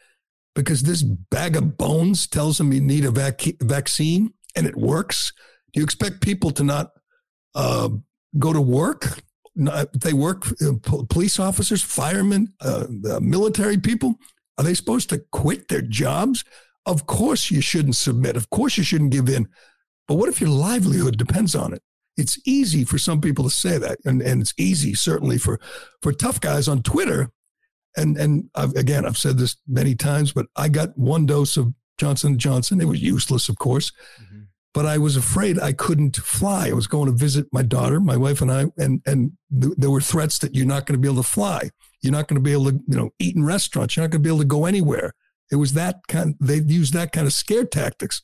[0.54, 5.32] because this bag of bones tells them you need a vac- vaccine and it works?
[5.72, 6.90] Do you expect people to not
[7.54, 7.88] uh,
[8.38, 9.22] go to work?
[9.56, 12.86] Not, they work, uh, po- police officers, firemen, uh,
[13.20, 14.16] military people.
[14.58, 16.44] Are they supposed to quit their jobs?
[16.86, 18.36] Of course you shouldn't submit.
[18.36, 19.48] Of course you shouldn't give in.
[20.06, 21.82] But what if your livelihood depends on it?
[22.20, 25.58] It's easy for some people to say that, and, and it's easy certainly for
[26.02, 27.30] for tough guys on Twitter.
[27.96, 31.74] And and I've, again, I've said this many times, but I got one dose of
[31.98, 32.80] Johnson Johnson.
[32.80, 34.42] It was useless, of course, mm-hmm.
[34.72, 36.68] but I was afraid I couldn't fly.
[36.68, 39.90] I was going to visit my daughter, my wife, and I, and and th- there
[39.90, 41.70] were threats that you're not going to be able to fly.
[42.02, 43.96] You're not going to be able to, you know, eat in restaurants.
[43.96, 45.12] You're not going to be able to go anywhere.
[45.50, 46.36] It was that kind.
[46.40, 48.22] They used that kind of scare tactics.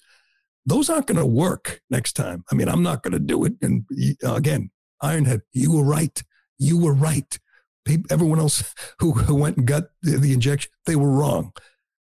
[0.67, 2.45] Those aren't going to work next time.
[2.51, 3.55] I mean, I'm not going to do it.
[3.63, 3.85] And
[4.25, 4.71] again,
[5.03, 6.23] Ironhead, you were right.
[6.59, 7.39] You were right.
[8.11, 11.53] Everyone else who, who went and got the, the injection, they were wrong.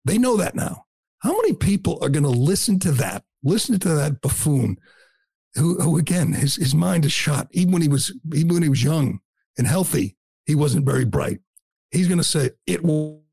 [0.04, 0.86] They know that now.
[1.20, 3.24] How many people are going to listen to that?
[3.42, 4.78] Listen to that buffoon,
[5.54, 7.48] who, who again, his his mind is shot.
[7.52, 9.20] Even when he was even when he was young
[9.56, 10.16] and healthy,
[10.46, 11.38] he wasn't very bright.
[11.90, 12.84] He's going to say it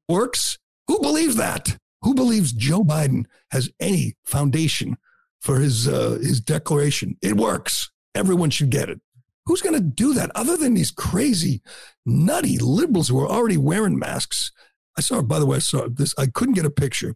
[0.07, 0.59] works.
[0.87, 1.77] Who believes that?
[2.01, 4.97] Who believes Joe Biden has any foundation
[5.45, 7.17] for his uh, his declaration?
[7.21, 7.91] It works.
[8.15, 8.99] Everyone should get it.
[9.45, 11.61] Who's going to do that other than these crazy,
[12.05, 14.51] nutty liberals who are already wearing masks?
[14.97, 16.15] I saw, by the way, I saw this.
[16.17, 17.15] I couldn't get a picture.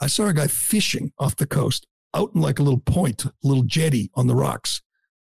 [0.00, 3.62] I saw a guy fishing off the coast, out in like a little point, little
[3.62, 4.82] jetty on the rocks,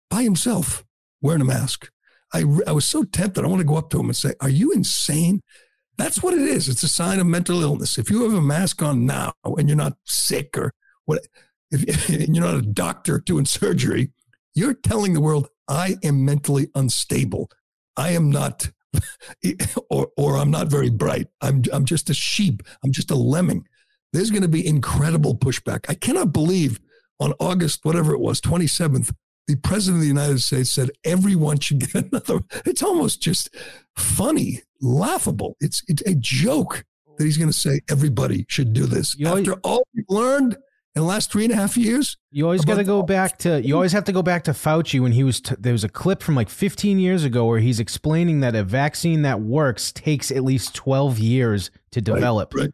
[0.08, 0.84] by himself,
[1.20, 1.90] wearing a mask.
[2.32, 3.44] I, I was so tempted.
[3.44, 5.42] I want to go up to him and say, Are you insane?
[5.96, 6.68] That's what it is.
[6.68, 7.98] It's a sign of mental illness.
[7.98, 10.72] If you have a mask on now and you're not sick or
[11.06, 11.26] what,
[11.70, 14.10] if you're not a doctor doing surgery,
[14.54, 17.50] you're telling the world, I am mentally unstable.
[17.96, 18.70] I am not,
[19.90, 21.28] or, or I'm not very bright.
[21.40, 22.62] I'm, I'm just a sheep.
[22.84, 23.66] I'm just a lemming.
[24.12, 25.86] There's going to be incredible pushback.
[25.88, 26.80] I cannot believe
[27.20, 29.12] on August, whatever it was, 27th,
[29.46, 32.40] the president of the United States said everyone should get another.
[32.64, 33.54] It's almost just
[33.96, 35.56] funny, laughable.
[35.60, 36.84] It's, it's a joke
[37.16, 39.16] that he's going to say everybody should do this.
[39.18, 40.56] You After always, all we've learned
[40.96, 43.62] in the last three and a half years, you always got to go back to.
[43.62, 45.42] You always have to go back to Fauci when he was.
[45.42, 48.64] T- there was a clip from like 15 years ago where he's explaining that a
[48.64, 52.54] vaccine that works takes at least 12 years to develop.
[52.54, 52.72] Right, right.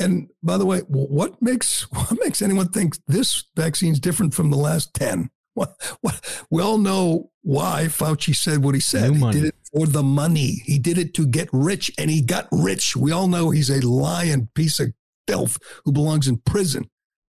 [0.00, 4.50] And by the way, what makes what makes anyone think this vaccine is different from
[4.50, 5.30] the last 10?
[5.58, 9.16] What, what, we all know why Fauci said what he said.
[9.16, 10.62] He did it for the money.
[10.64, 12.94] He did it to get rich, and he got rich.
[12.94, 14.92] We all know he's a lying piece of
[15.26, 16.88] filth who belongs in prison.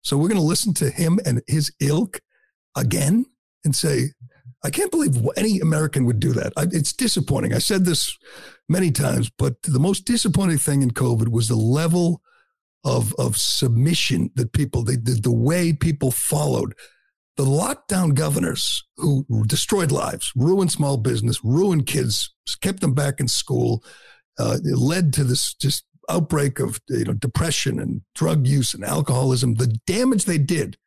[0.01, 2.19] So we're going to listen to him and his ilk
[2.75, 3.25] again
[3.63, 4.09] and say,
[4.63, 6.53] I can't believe any American would do that.
[6.55, 7.53] I, it's disappointing.
[7.53, 8.17] I said this
[8.69, 12.21] many times, but the most disappointing thing in COVID was the level
[12.83, 16.73] of, of submission that people, the, the, the way people followed
[17.37, 23.27] the lockdown governors who destroyed lives, ruined small business, ruined kids, kept them back in
[23.27, 23.83] school,
[24.37, 29.55] uh, led to this just outbreak of you know depression and drug use and alcoholism.
[29.55, 30.77] The damage they did,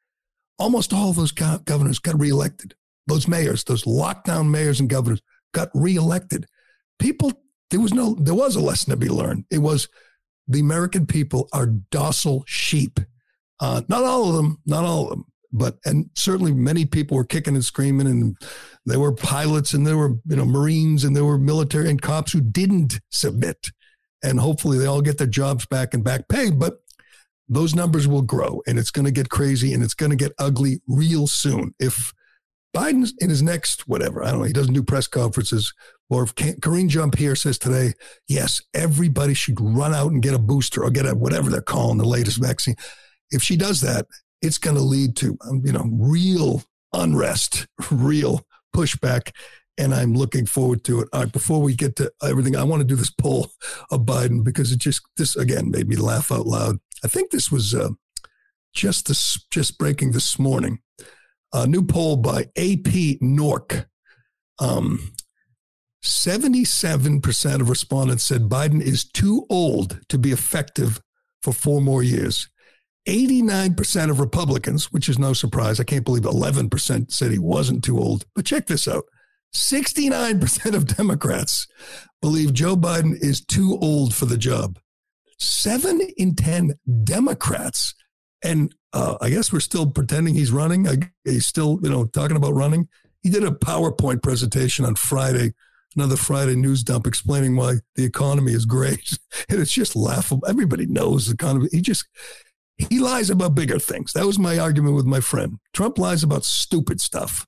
[0.59, 2.75] almost all those governors got reelected.
[3.07, 5.21] Those mayors, those lockdown mayors and governors,
[5.53, 6.47] got reelected.
[6.99, 7.33] People,
[7.71, 9.45] there was no, there was a lesson to be learned.
[9.51, 9.89] It was
[10.49, 13.01] the American people are docile sheep.
[13.61, 17.25] Uh, not all of them, not all of them, but and certainly many people were
[17.25, 18.37] kicking and screaming and
[18.85, 22.33] there were pilots and there were you know marines and there were military and cops
[22.33, 23.71] who didn't submit
[24.25, 26.79] and hopefully they all get their jobs back and back paid but
[27.49, 30.33] those numbers will grow and it's going to get crazy and it's going to get
[30.39, 32.13] ugly real soon if
[32.75, 35.73] Biden in his next whatever I don't know he doesn't do press conferences
[36.11, 37.93] or if Karine Jean-Pierre says today
[38.27, 41.99] yes everybody should run out and get a booster or get a whatever they're calling
[41.99, 42.75] the latest vaccine
[43.31, 44.07] if she does that
[44.45, 49.33] it's going to lead to, um, you know, real unrest, real pushback.
[49.77, 51.33] And I'm looking forward to it.
[51.33, 53.51] Before we get to everything, I want to do this poll
[53.91, 56.79] of Biden because it just, this again made me laugh out loud.
[57.03, 57.91] I think this was uh,
[58.73, 60.79] just this, just breaking this morning.
[61.53, 63.87] A new poll by AP NORC.
[64.59, 65.13] Um,
[66.05, 71.01] 77% of respondents said Biden is too old to be effective
[71.43, 72.49] for four more years.
[73.09, 75.79] 89% of Republicans, which is no surprise.
[75.79, 78.25] I can't believe 11% said he wasn't too old.
[78.35, 79.05] But check this out
[79.55, 81.67] 69% of Democrats
[82.21, 84.79] believe Joe Biden is too old for the job.
[85.39, 87.95] Seven in 10 Democrats,
[88.43, 90.87] and uh, I guess we're still pretending he's running.
[91.25, 92.89] He's still, you know, talking about running.
[93.23, 95.55] He did a PowerPoint presentation on Friday,
[95.97, 99.19] another Friday news dump explaining why the economy is great.
[99.49, 100.47] And it's just laughable.
[100.49, 101.69] Everybody knows the economy.
[101.71, 102.07] He just,
[102.77, 104.13] he lies about bigger things.
[104.13, 105.59] That was my argument with my friend.
[105.73, 107.47] Trump lies about stupid stuff,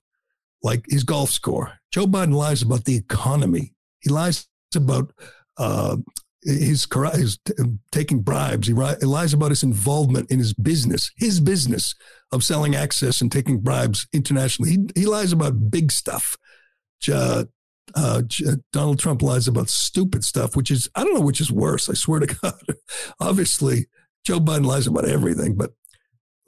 [0.67, 1.79] like his golf score.
[1.93, 3.73] Joe Biden lies about the economy.
[4.01, 5.13] He lies about
[5.57, 5.97] uh,
[6.43, 7.39] his, his
[7.93, 8.67] taking bribes.
[8.67, 11.95] He, he lies about his involvement in his business, his business
[12.33, 14.73] of selling access and taking bribes internationally.
[14.73, 16.37] He, he lies about big stuff.
[17.09, 17.45] Uh,
[18.73, 21.89] Donald Trump lies about stupid stuff, which is, I don't know which is worse.
[21.89, 22.61] I swear to God.
[23.21, 23.87] Obviously,
[24.25, 25.71] Joe Biden lies about everything, but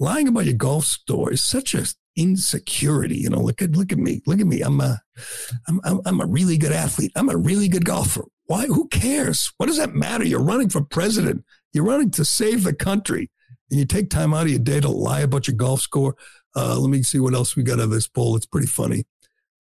[0.00, 1.86] lying about your golf store is such a
[2.18, 3.16] insecurity.
[3.16, 4.60] You know, look at look at me, look at me.
[4.60, 5.00] I'm a,
[5.68, 7.12] I'm, I'm, a really good athlete.
[7.14, 8.24] I'm a really good golfer.
[8.46, 8.66] Why?
[8.66, 9.52] Who cares?
[9.56, 10.24] What does that matter?
[10.24, 11.44] You're running for president.
[11.72, 13.30] You're running to save the country,
[13.70, 16.16] and you take time out of your day to lie about your golf score.
[16.56, 18.36] Uh, let me see what else we got out of this poll.
[18.36, 19.04] It's pretty funny.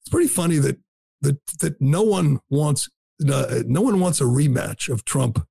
[0.00, 0.78] It's pretty funny that
[1.20, 2.88] that that no one wants
[3.26, 5.46] uh, no one wants a rematch of Trump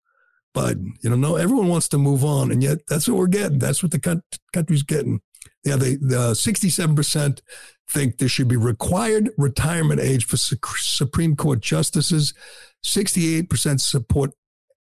[0.55, 0.91] Biden.
[1.01, 3.59] You know, no, everyone wants to move on, and yet that's what we're getting.
[3.59, 5.21] That's what the country's getting.
[5.67, 7.41] Yeah, the 67%
[7.89, 12.33] think there should be required retirement age for Supreme Court justices.
[12.85, 14.31] 68% support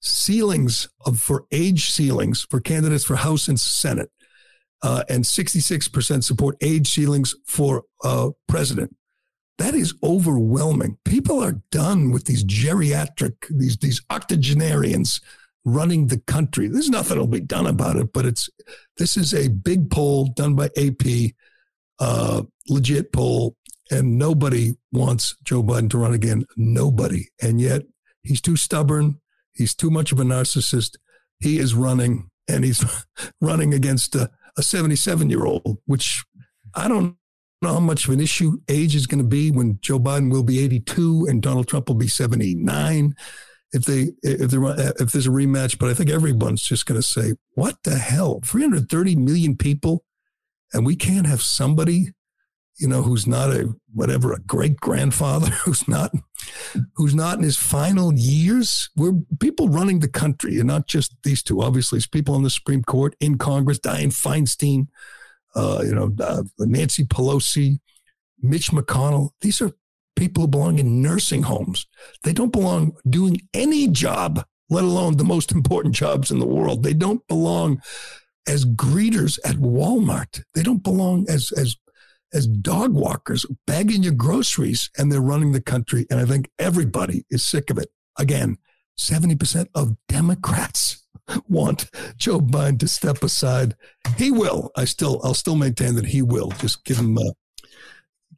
[0.00, 4.10] ceilings of, for age ceilings for candidates for House and Senate.
[4.82, 8.94] Uh, and 66% support age ceilings for uh, president.
[9.56, 10.98] That is overwhelming.
[11.04, 15.20] People are done with these geriatric, these these octogenarians
[15.74, 16.68] running the country.
[16.68, 18.48] There's nothing that'll be done about it, but it's
[18.96, 21.32] this is a big poll done by AP,
[21.98, 23.56] uh, legit poll,
[23.90, 26.44] and nobody wants Joe Biden to run again.
[26.56, 27.82] Nobody, and yet
[28.22, 29.20] he's too stubborn.
[29.52, 30.96] He's too much of a narcissist.
[31.40, 32.84] He is running, and he's
[33.40, 36.24] running against a, a 77 year old, which
[36.74, 37.16] I don't
[37.62, 40.44] know how much of an issue age is going to be when Joe Biden will
[40.44, 43.14] be 82 and Donald Trump will be 79
[43.72, 44.64] if they if there
[45.00, 45.78] if there's a rematch.
[45.78, 48.40] But I think everyone's just going to say, "What the hell?
[48.44, 50.04] 330 million people,
[50.72, 52.12] and we can't have somebody,
[52.78, 56.12] you know, who's not a whatever a great grandfather, who's not
[56.94, 58.90] who's not in his final years.
[58.96, 61.62] We're people running the country, and not just these two.
[61.62, 64.88] Obviously, it's people on the Supreme Court, in Congress, Dianne Feinstein,
[65.54, 67.80] uh, you know, uh, Nancy Pelosi,
[68.40, 69.30] Mitch McConnell.
[69.40, 69.72] These are
[70.18, 71.86] people who belong in nursing homes.
[72.24, 76.82] They don't belong doing any job, let alone the most important jobs in the world.
[76.82, 77.80] They don't belong
[78.46, 80.42] as greeters at Walmart.
[80.54, 81.76] They don't belong as as
[82.34, 86.06] as dog walkers bagging your groceries and they're running the country.
[86.10, 87.88] And I think everybody is sick of it.
[88.18, 88.58] Again,
[88.98, 91.06] 70% of Democrats
[91.48, 93.76] want Joe Biden to step aside.
[94.16, 94.72] He will.
[94.76, 96.50] I still, I'll still maintain that he will.
[96.58, 97.32] Just give him, a,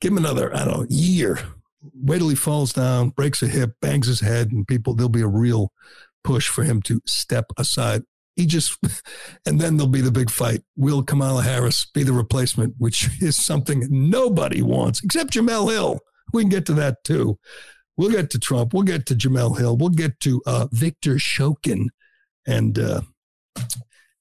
[0.00, 1.40] give him another, I don't know, year
[1.82, 5.22] wait till he falls down, breaks a hip, bangs his head, and people, there'll be
[5.22, 5.72] a real
[6.22, 8.02] push for him to step aside.
[8.36, 8.78] He just,
[9.46, 10.62] and then there'll be the big fight.
[10.76, 16.00] Will Kamala Harris be the replacement, which is something nobody wants except Jemele Hill?
[16.32, 17.38] We can get to that too.
[17.96, 18.72] We'll get to Trump.
[18.72, 19.76] We'll get to Jemele Hill.
[19.76, 21.88] We'll get to uh, Viktor Shokin
[22.46, 23.02] and uh,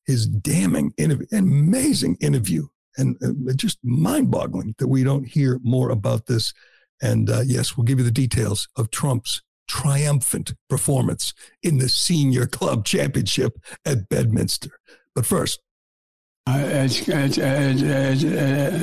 [0.05, 2.67] his damning, interview, amazing interview,
[2.97, 6.53] and uh, just mind boggling that we don't hear more about this
[7.01, 12.47] and uh, yes, we'll give you the details of Trump's triumphant performance in the Senior
[12.47, 14.71] Club Championship at Bedminster.
[15.13, 15.59] But first,
[16.47, 16.87] uh, uh,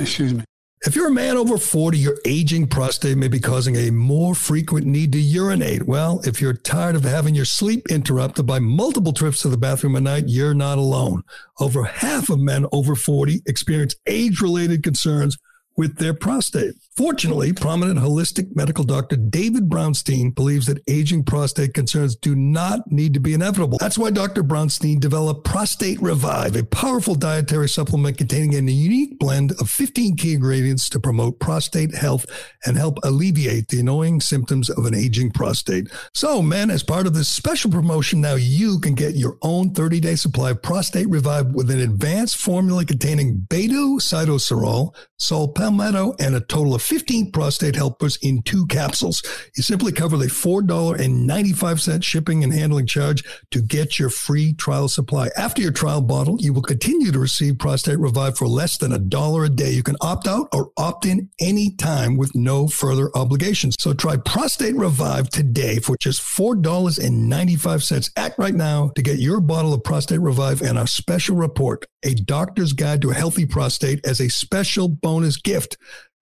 [0.00, 0.44] excuse me.
[0.86, 4.86] If you're a man over 40, your aging prostate may be causing a more frequent
[4.86, 5.84] need to urinate.
[5.84, 9.96] Well, if you're tired of having your sleep interrupted by multiple trips to the bathroom
[9.96, 11.24] a night, you're not alone.
[11.58, 15.36] Over half of men over 40 experience age related concerns
[15.76, 16.74] with their prostate.
[16.96, 23.12] Fortunately, prominent holistic medical doctor David Brownstein believes that aging prostate concerns do not need
[23.12, 23.76] to be inevitable.
[23.78, 24.42] That's why Dr.
[24.42, 30.32] Brownstein developed Prostate Revive, a powerful dietary supplement containing a unique blend of 15 key
[30.32, 32.24] ingredients to promote prostate health
[32.64, 35.88] and help alleviate the annoying symptoms of an aging prostate.
[36.14, 40.00] So, men, as part of this special promotion, now you can get your own 30
[40.00, 46.36] day supply of Prostate Revive with an advanced formula containing beta sitosterol, saw palmetto, and
[46.36, 49.20] a total of 15 prostate helpers in two capsules.
[49.56, 55.28] You simply cover the $4.95 shipping and handling charge to get your free trial supply.
[55.36, 58.98] After your trial bottle, you will continue to receive Prostate Revive for less than a
[58.98, 59.72] dollar a day.
[59.72, 63.74] You can opt out or opt in anytime with no further obligations.
[63.80, 68.10] So try Prostate Revive today for just $4.95.
[68.16, 72.14] Act right now to get your bottle of Prostate Revive and our special report, A
[72.14, 75.55] Doctor's Guide to a Healthy Prostate, as a special bonus gift.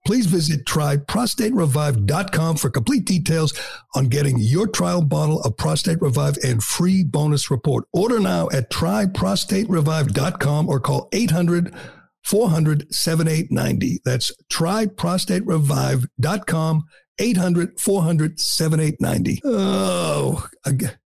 [0.06, 3.58] Please visit tryprostaterevive.com for complete details
[3.94, 7.86] on getting your trial bottle of Prostate Revive and free bonus report.
[7.92, 11.74] Order now at tryprostaterevive.com or call 800
[12.22, 14.00] 400 7890.
[14.04, 16.84] That's tryprostaterevive.com,
[17.18, 19.40] 800 400 7890.
[19.44, 20.46] Oh,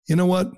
[0.08, 0.50] you know what?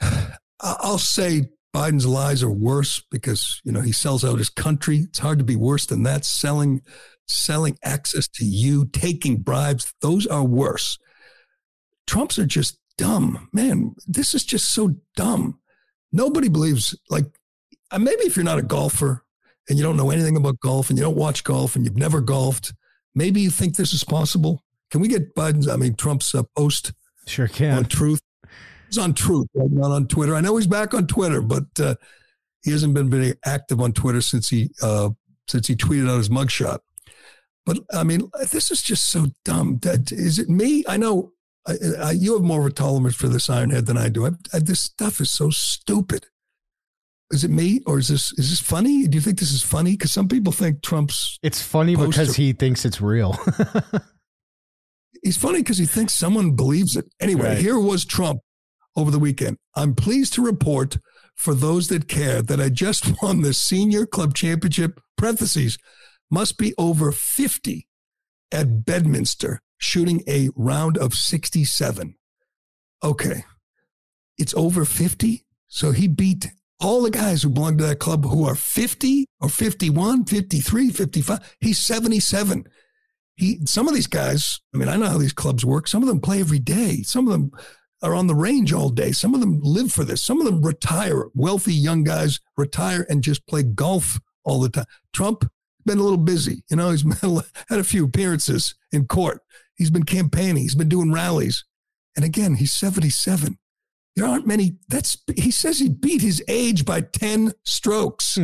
[0.60, 4.98] I'll say Biden's lies are worse because, you know, he sells out his country.
[4.98, 6.24] It's hard to be worse than that.
[6.24, 6.82] Selling
[7.26, 10.98] selling access to you, taking bribes, those are worse.
[12.06, 13.48] Trumps are just dumb.
[13.52, 15.58] Man, this is just so dumb.
[16.12, 17.24] Nobody believes, like,
[17.90, 19.24] uh, maybe if you're not a golfer
[19.68, 22.20] and you don't know anything about golf and you don't watch golf and you've never
[22.20, 22.72] golfed,
[23.14, 24.62] maybe you think this is possible.
[24.90, 26.92] Can we get Biden's, I mean, Trump's uh, post
[27.26, 27.78] sure can.
[27.78, 28.20] on truth?
[28.94, 29.68] He's on truth, right?
[29.72, 30.36] not on Twitter.
[30.36, 31.96] I know he's back on Twitter, but uh,
[32.62, 35.10] he hasn't been very active on Twitter since he uh,
[35.48, 36.78] since he tweeted out his mugshot.
[37.66, 39.78] But I mean, this is just so dumb.
[39.82, 40.84] That is it me?
[40.86, 41.32] I know
[41.66, 44.26] I, I, you have more of a tolerance for this ironhead than I do.
[44.26, 44.30] I,
[44.60, 46.26] this stuff is so stupid.
[47.32, 49.08] Is it me or is this is this funny?
[49.08, 49.92] Do you think this is funny?
[49.92, 51.40] Because some people think Trump's.
[51.42, 53.36] It's funny because he thinks it's real.
[55.24, 57.06] He's funny because he thinks someone believes it.
[57.18, 57.58] Anyway, right.
[57.58, 58.40] here was Trump
[58.96, 59.58] over the weekend.
[59.74, 60.98] I'm pleased to report
[61.34, 65.78] for those that care that I just won the senior club championship parentheses
[66.30, 67.86] must be over 50
[68.52, 72.14] at Bedminster shooting a round of 67.
[73.02, 73.44] Okay.
[74.38, 75.44] It's over 50.
[75.68, 79.48] So he beat all the guys who belong to that club who are 50 or
[79.48, 81.56] 51, 53, 55.
[81.60, 82.64] He's 77.
[83.36, 85.88] He, some of these guys, I mean, I know how these clubs work.
[85.88, 87.02] Some of them play every day.
[87.02, 87.50] Some of them
[88.04, 89.12] are on the range all day.
[89.12, 90.22] Some of them live for this.
[90.22, 91.24] Some of them retire.
[91.34, 94.84] Wealthy young guys retire and just play golf all the time.
[95.12, 95.50] Trump
[95.86, 96.62] been a little busy.
[96.70, 97.02] You know, he's
[97.68, 99.40] had a few appearances in court.
[99.74, 100.62] He's been campaigning.
[100.62, 101.64] He's been doing rallies.
[102.14, 103.58] And again, he's 77.
[104.16, 104.76] There aren't many.
[104.88, 108.38] That's he says he beat his age by 10 strokes.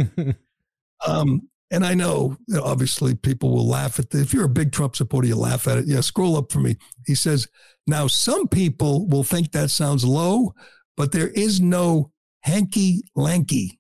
[1.07, 4.23] um, and I know, obviously, people will laugh at this.
[4.23, 5.87] If you're a big Trump supporter, you laugh at it.
[5.87, 6.77] Yeah, scroll up for me.
[7.07, 7.47] He says,
[7.87, 10.55] now some people will think that sounds low,
[10.97, 12.11] but there is no
[12.41, 13.79] hanky lanky.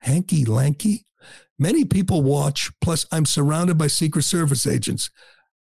[0.00, 1.06] Hanky lanky?
[1.58, 5.10] Many people watch, plus, I'm surrounded by Secret Service agents.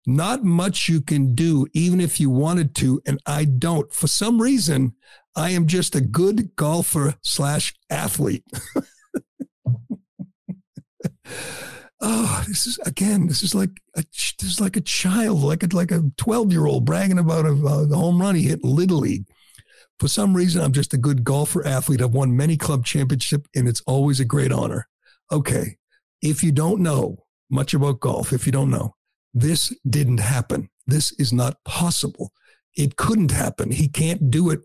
[0.06, 3.91] Not much you can do, even if you wanted to, and I don't.
[3.94, 4.96] For some reason,
[5.36, 8.44] I am just a good golfer slash athlete.
[12.01, 14.03] oh, this is again, this is like a,
[14.39, 17.51] this is like a child, like a like a twelve year old bragging about a,
[17.51, 19.25] uh, a home run he hit little league.
[19.99, 22.01] For some reason, I'm just a good golfer athlete.
[22.01, 24.88] I've won many club championships, and it's always a great honor.
[25.31, 25.77] Okay,
[26.21, 28.95] if you don't know much about golf, if you don't know,
[29.34, 30.69] this didn't happen.
[30.86, 32.34] This is not possible.
[32.75, 33.71] It couldn't happen.
[33.71, 34.61] He can't do it.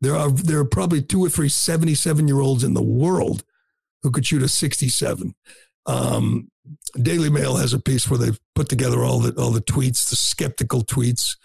[0.00, 3.44] There are there are probably two or three 77 year olds in the world
[4.02, 5.34] who could shoot a 67.
[5.86, 6.50] Um,
[7.00, 10.16] Daily Mail has a piece where they've put together all the all the tweets, the
[10.16, 11.36] skeptical tweets.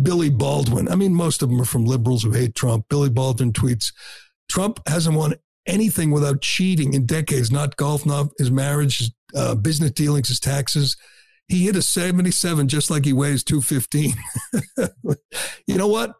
[0.00, 0.88] Billy Baldwin.
[0.88, 2.86] I mean, most of them are from liberals who hate Trump.
[2.88, 3.92] Billy Baldwin tweets,
[4.48, 5.34] Trump hasn't won
[5.66, 10.40] anything without cheating in decades, not golf, not his marriage, his uh, business dealings, his
[10.40, 10.96] taxes.
[11.48, 14.14] He hit a 77 just like he weighs 215.
[15.66, 16.14] you know what?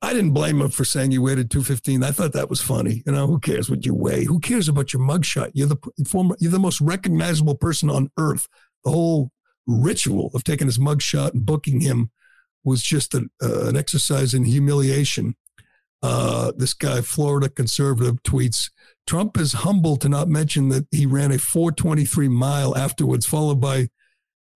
[0.00, 2.04] I didn't blame him for saying you weighed 215.
[2.04, 3.02] I thought that was funny.
[3.04, 4.24] You know, who cares what you weigh?
[4.24, 5.50] Who cares about your mugshot?
[5.54, 8.46] You're the former, you're the most recognizable person on earth.
[8.84, 9.32] The whole
[9.66, 12.10] ritual of taking his mugshot and booking him
[12.64, 15.34] was just an, uh, an exercise in humiliation.
[16.00, 18.70] Uh, this guy, Florida conservative, tweets
[19.06, 23.88] Trump is humble to not mention that he ran a 423 mile afterwards, followed by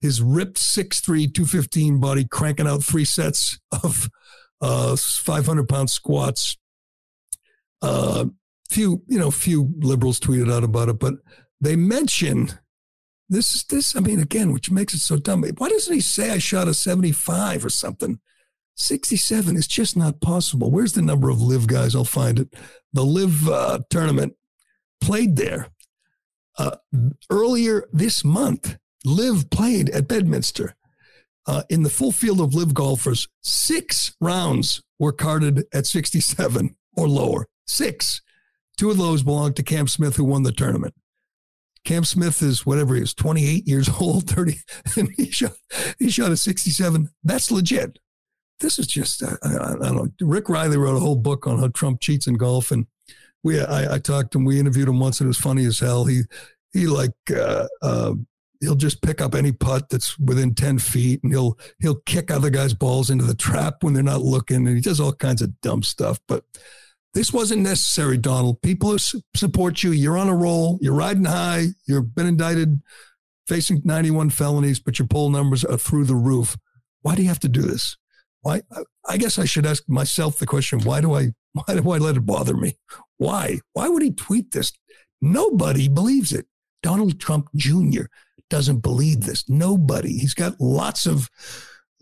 [0.00, 4.08] his ripped 6'3, 215 body cranking out three sets of
[4.62, 6.56] uh, 500 pound squats.
[7.82, 8.26] Uh,
[8.70, 11.14] few, you know, few liberals tweeted out about it, but
[11.60, 12.52] they mention
[13.28, 15.44] this, this, I mean, again, which makes it so dumb.
[15.58, 18.20] Why doesn't he say I shot a 75 or something?
[18.76, 20.70] 67 is just not possible.
[20.70, 21.94] Where's the number of LIV guys?
[21.94, 22.54] I'll find it.
[22.92, 24.34] The LIV uh, tournament
[25.00, 25.68] played there.
[26.58, 26.76] Uh,
[27.30, 30.76] earlier this month, LIV played at Bedminster
[31.46, 37.08] uh, in the full field of LIV golfers, six rounds were carded at 67 or
[37.08, 37.46] lower.
[37.66, 38.20] Six.
[38.76, 40.94] Two of those belonged to Cam Smith, who won the tournament.
[41.84, 44.56] Cam Smith is whatever he is, 28 years old, 30,
[44.96, 45.52] and he shot,
[45.98, 47.08] he shot a 67.
[47.24, 47.98] That's legit.
[48.60, 50.08] This is just, uh, I, I, don't know.
[50.20, 52.70] Rick Reilly wrote a whole book on how Trump cheats in golf.
[52.70, 52.86] And
[53.42, 55.80] we, I, I talked to him, we interviewed him once, and it was funny as
[55.80, 56.04] hell.
[56.04, 56.22] He,
[56.72, 58.14] he like, uh, uh,
[58.62, 62.48] he'll just pick up any putt that's within 10 feet and he'll he'll kick other
[62.48, 65.60] guys balls into the trap when they're not looking and he does all kinds of
[65.60, 66.20] dumb stuff.
[66.28, 66.44] But
[67.12, 68.62] this wasn't necessary donald.
[68.62, 68.98] People who
[69.34, 72.80] support you you're on a roll you're riding high you've been indicted
[73.46, 76.56] facing 91 felonies but your poll numbers are through the roof.
[77.02, 77.96] Why do you have to do this?
[78.42, 78.62] Why
[79.08, 82.16] i guess i should ask myself the question why do i why do i let
[82.16, 82.78] it bother me?
[83.18, 83.58] Why?
[83.72, 84.72] Why would he tweet this?
[85.20, 86.46] Nobody believes it.
[86.82, 88.04] Donald trump jr
[88.52, 89.48] doesn't believe this.
[89.48, 90.18] Nobody.
[90.18, 91.30] He's got lots of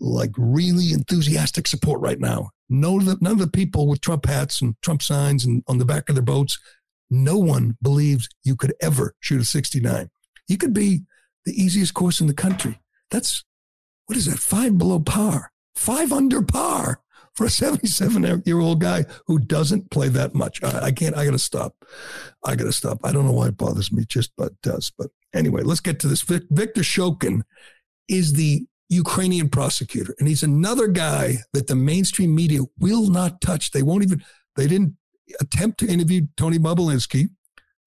[0.01, 2.49] like really enthusiastic support right now.
[2.69, 6.09] The, none of the people with Trump hats and Trump signs and on the back
[6.09, 6.59] of their boats,
[7.09, 10.09] no one believes you could ever shoot a 69.
[10.49, 11.03] You could be
[11.45, 12.81] the easiest course in the country.
[13.11, 13.45] That's
[14.07, 14.39] what is that?
[14.39, 16.99] Five below par, five under par
[17.33, 20.61] for a 77 year old guy who doesn't play that much.
[20.63, 21.75] I, I can't, I got to stop.
[22.43, 22.99] I got to stop.
[23.05, 24.91] I don't know why it bothers me, just but does.
[24.97, 26.21] But Anyway, let's get to this.
[26.21, 27.41] Viktor Shokin
[28.07, 33.71] is the Ukrainian prosecutor, and he's another guy that the mainstream media will not touch.
[33.71, 34.23] They won't even,
[34.55, 34.97] they didn't
[35.39, 37.29] attempt to interview Tony Bobulinski,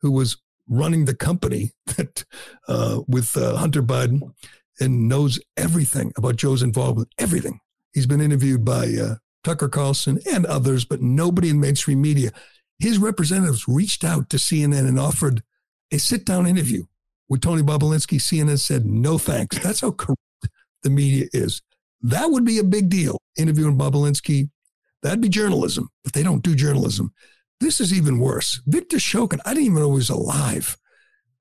[0.00, 2.24] who was running the company that
[2.68, 4.32] uh, with uh, Hunter Biden
[4.80, 7.60] and knows everything about Joe's involvement, everything.
[7.92, 9.14] He's been interviewed by uh,
[9.44, 12.30] Tucker Carlson and others, but nobody in mainstream media.
[12.78, 15.42] His representatives reached out to CNN and offered
[15.92, 16.84] a sit down interview
[17.28, 19.58] with Tony Bobulinski, CNN said, no thanks.
[19.58, 20.20] That's how corrupt
[20.82, 21.62] the media is.
[22.02, 24.50] That would be a big deal, interviewing Bobulinski.
[25.02, 27.12] That'd be journalism, but they don't do journalism.
[27.60, 28.60] This is even worse.
[28.66, 30.76] Viktor Shokin, I didn't even know he was alive,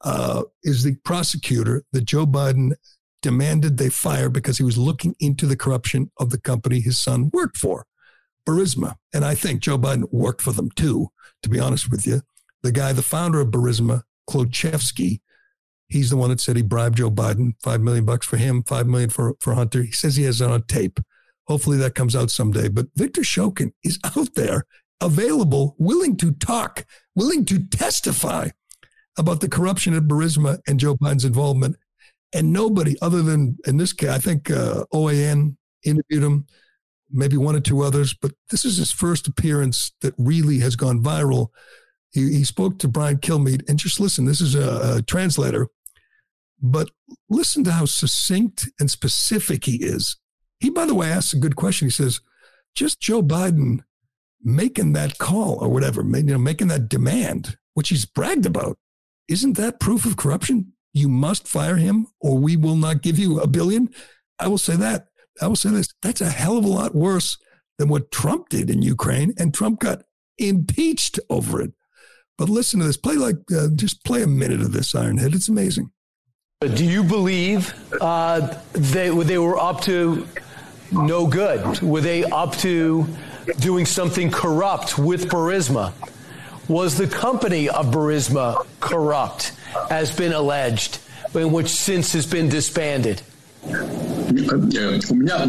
[0.02, 2.74] uh, is the prosecutor that Joe Biden
[3.22, 7.30] demanded they fire because he was looking into the corruption of the company his son
[7.34, 7.86] worked for.
[8.46, 11.10] Burisma, and I think Joe Biden worked for them too,
[11.42, 12.22] to be honest with you.
[12.62, 15.22] The guy, the founder of Burisma, Zlochevsky,
[15.88, 18.88] he's the one that said he bribed Joe Biden, five million bucks for him, five
[18.88, 19.84] million for, for Hunter.
[19.84, 21.00] He says he has it on tape.
[21.48, 22.70] Hopefully that comes out someday.
[22.70, 24.66] But Viktor Shokin is out there,
[25.02, 28.50] available, willing to talk, willing to testify
[29.18, 31.76] about the corruption at Burisma and Joe Biden's involvement.
[32.34, 36.48] And nobody other than, in this case, I think uh, OAN interviewed him,
[37.12, 41.04] maybe one or two others, but this is his first appearance that really has gone
[41.04, 41.50] viral.
[42.14, 45.68] He, he spoke to Brian Kilmeade, and just listen, this is a, a translator,
[46.62, 46.92] but
[47.30, 50.18] listen to how succinct and specific he is.
[50.60, 51.88] He, by the way, asks a good question.
[51.88, 52.22] He says,
[52.76, 53.80] just Joe Biden
[54.42, 58.78] making that call or whatever, you know, making that demand, which he's bragged about,
[59.28, 60.74] isn't that proof of corruption?
[60.94, 63.90] You must fire him or we will not give you a billion.
[64.40, 65.08] I will say that.
[65.42, 65.94] I will say this.
[66.02, 67.38] That's a hell of a lot worse
[67.78, 69.34] than what Trump did in Ukraine.
[69.38, 70.04] And Trump got
[70.38, 71.74] impeached over it.
[72.38, 72.98] But listen to this.
[72.98, 75.36] Play like, uh, just play a minute of this, Ironhead.
[75.36, 75.92] It's amazing.
[76.62, 80.26] Do you believe uh, they, they were up to
[80.92, 81.82] no good?
[81.82, 83.06] Were they up to
[83.60, 85.94] doing something corrupt with Burisma?
[86.70, 89.52] Was the company of Burisma corrupt,
[89.90, 91.00] as been alleged,
[91.36, 93.22] in which since has been disbanded?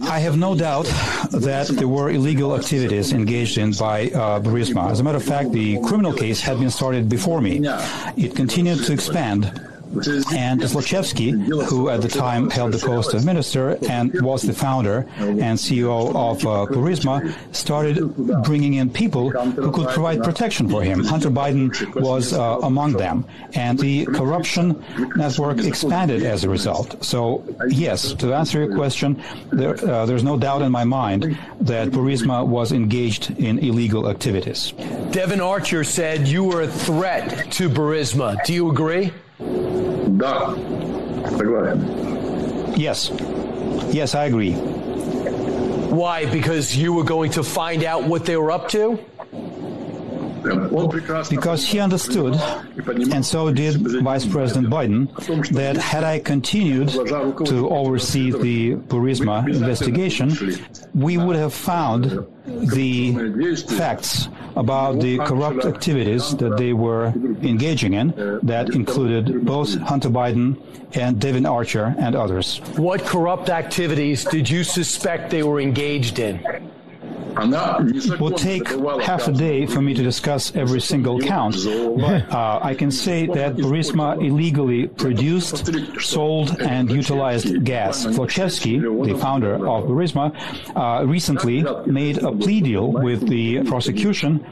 [0.08, 0.86] I have no doubt
[1.32, 4.90] that there were illegal activities engaged in by uh, Burisma.
[4.90, 7.60] As a matter of fact, the criminal case had been started before me.
[8.16, 9.60] It continued to expand
[10.32, 11.30] and Zlochevsky,
[11.68, 16.14] who at the time held the post of minister and was the founder and CEO
[16.14, 18.14] of uh, Burisma, started
[18.44, 21.04] bringing in people who could provide protection for him.
[21.04, 21.70] Hunter Biden
[22.00, 24.82] was uh, among them, and the corruption
[25.16, 27.02] network expanded as a result.
[27.04, 29.22] So, yes, to answer your question,
[29.52, 34.72] there, uh, there's no doubt in my mind that Burisma was engaged in illegal activities.
[35.10, 38.42] Devon Archer said you were a threat to Burisma.
[38.44, 39.12] Do you agree?
[39.43, 40.55] Да,
[41.37, 41.79] согласен.
[42.75, 43.11] Yes.
[43.91, 44.53] Yes, I agree.
[45.89, 46.25] Why?
[46.25, 48.99] Because you were going to find out what they were up to?
[51.29, 52.33] Because he understood,
[53.11, 55.09] and so did Vice President Biden,
[55.51, 60.31] that had I continued to oversee the Burisma investigation,
[60.93, 63.13] we would have found the
[63.77, 67.06] facts about the corrupt activities that they were
[67.42, 70.56] engaging in that included both Hunter Biden
[70.94, 72.58] and Devon Archer and others.
[72.76, 76.70] What corrupt activities did you suspect they were engaged in?
[77.82, 78.68] It would take
[79.02, 83.26] half a day for me to discuss every single count, but uh, I can say
[83.26, 85.70] that Burisma illegally produced,
[86.00, 88.04] sold, and utilized gas.
[88.06, 90.34] Zlochevsky, the founder of Burisma,
[90.76, 94.44] uh, recently made a plea deal with the prosecution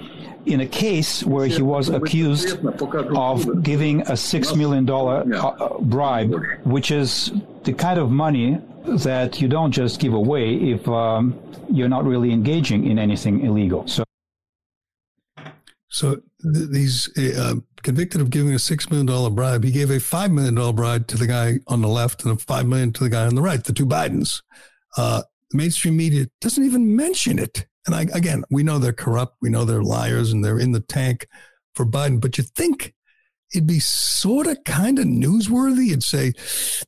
[0.46, 6.90] in a case where he was accused of giving a $6 million uh, bribe, which
[6.90, 7.30] is
[7.64, 11.38] the kind of money that you don't just give away if um,
[11.70, 13.86] you're not really engaging in anything illegal.
[13.86, 14.04] So,
[15.88, 16.20] so
[16.54, 19.64] th- he's uh, convicted of giving a six million dollar bribe.
[19.64, 22.42] He gave a five million dollar bribe to the guy on the left and a
[22.42, 24.42] five million to the guy on the right, the two Bidens.
[24.96, 25.22] Uh,
[25.52, 27.66] mainstream media doesn't even mention it.
[27.86, 29.36] And I, again, we know they're corrupt.
[29.40, 31.26] We know they're liars and they're in the tank
[31.74, 32.20] for Biden.
[32.20, 32.94] But you think
[33.54, 35.88] it'd be sort of kind of newsworthy.
[35.88, 36.32] It'd say,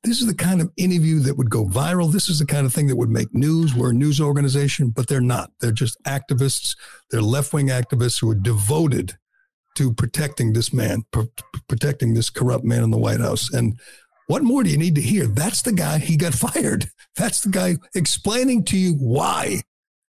[0.02, 2.12] this is the kind of interview that would go viral.
[2.12, 3.74] This is the kind of thing that would make news.
[3.74, 5.50] We're a news organization, but they're not.
[5.60, 6.76] They're just activists.
[7.10, 9.16] They're left wing activists who are devoted
[9.76, 11.22] to protecting this man, pr-
[11.68, 13.52] protecting this corrupt man in the White House.
[13.52, 13.78] And
[14.26, 15.26] what more do you need to hear?
[15.26, 16.86] That's the guy he got fired.
[17.16, 19.62] That's the guy explaining to you why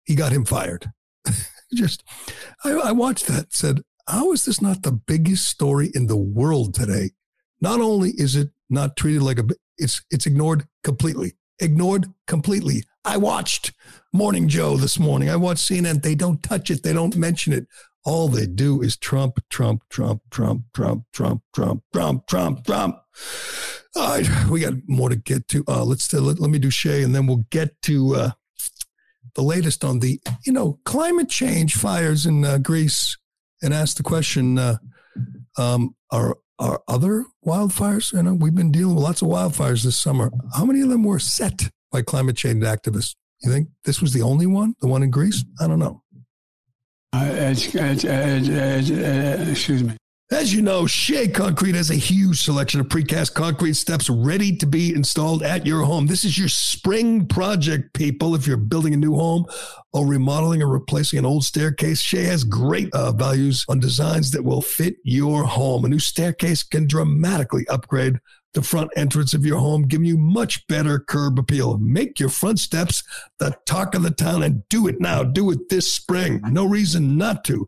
[0.04, 0.92] he got him fired.
[1.74, 2.04] just,
[2.64, 6.74] I, I watched that, said, how is this not the biggest story in the world
[6.74, 7.12] today?
[7.62, 9.46] Not only is it not treated like a,
[9.78, 12.84] it's it's ignored completely, ignored completely.
[13.04, 13.74] I watched
[14.14, 15.30] Morning Joe this morning.
[15.30, 16.02] I watched CNN.
[16.02, 16.84] They don't touch it.
[16.84, 17.68] They don't mention it.
[18.04, 22.98] All they do is Trump, Trump, Trump, Trump, Trump, Trump, Trump, Trump, Trump, Trump.
[23.96, 25.64] All right, we got more to get to.
[25.68, 28.32] Uh, let's uh, let, let me do Shea, and then we'll get to uh,
[29.34, 33.18] the latest on the you know climate change fires in uh, Greece
[33.62, 34.78] and ask the question: uh,
[35.58, 38.14] um, Are are other wildfires?
[38.14, 40.32] You know, we've been dealing with lots of wildfires this summer.
[40.56, 43.16] How many of them were set by climate change activists?
[43.42, 45.44] You think this was the only one, the one in Greece?
[45.60, 46.02] I don't know.
[47.14, 47.54] Uh,
[49.50, 49.96] excuse me.
[50.32, 54.66] As you know, Shea Concrete has a huge selection of precast concrete steps ready to
[54.66, 56.08] be installed at your home.
[56.08, 58.34] This is your spring project, people.
[58.34, 59.46] If you're building a new home
[59.94, 64.44] or remodeling or replacing an old staircase, Shea has great uh, values on designs that
[64.44, 65.86] will fit your home.
[65.86, 68.20] A new staircase can dramatically upgrade
[68.56, 71.78] the front entrance of your home, giving you much better curb appeal.
[71.78, 73.04] Make your front steps
[73.38, 75.24] the talk of the town and do it now.
[75.24, 76.42] Do it this spring.
[76.50, 77.68] No reason not to.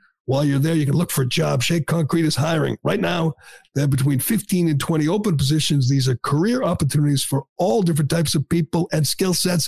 [0.31, 1.61] while you're there, you can look for a job.
[1.61, 2.77] Shea Concrete is hiring.
[2.83, 3.33] Right now,
[3.75, 5.89] they have between 15 and 20 open positions.
[5.89, 9.67] These are career opportunities for all different types of people and skill sets.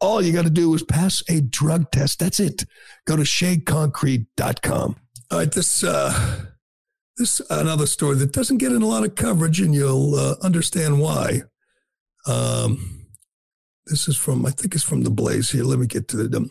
[0.00, 2.20] All you got to do is pass a drug test.
[2.20, 2.64] That's it.
[3.06, 4.96] Go to sheaconcrete.com.
[5.30, 6.46] All right, this uh
[7.18, 11.00] this another story that doesn't get in a lot of coverage, and you'll uh, understand
[11.00, 11.42] why.
[12.26, 13.04] Um,
[13.84, 15.64] this is from, I think it's from the Blaze here.
[15.64, 16.34] Let me get to the.
[16.34, 16.50] Um,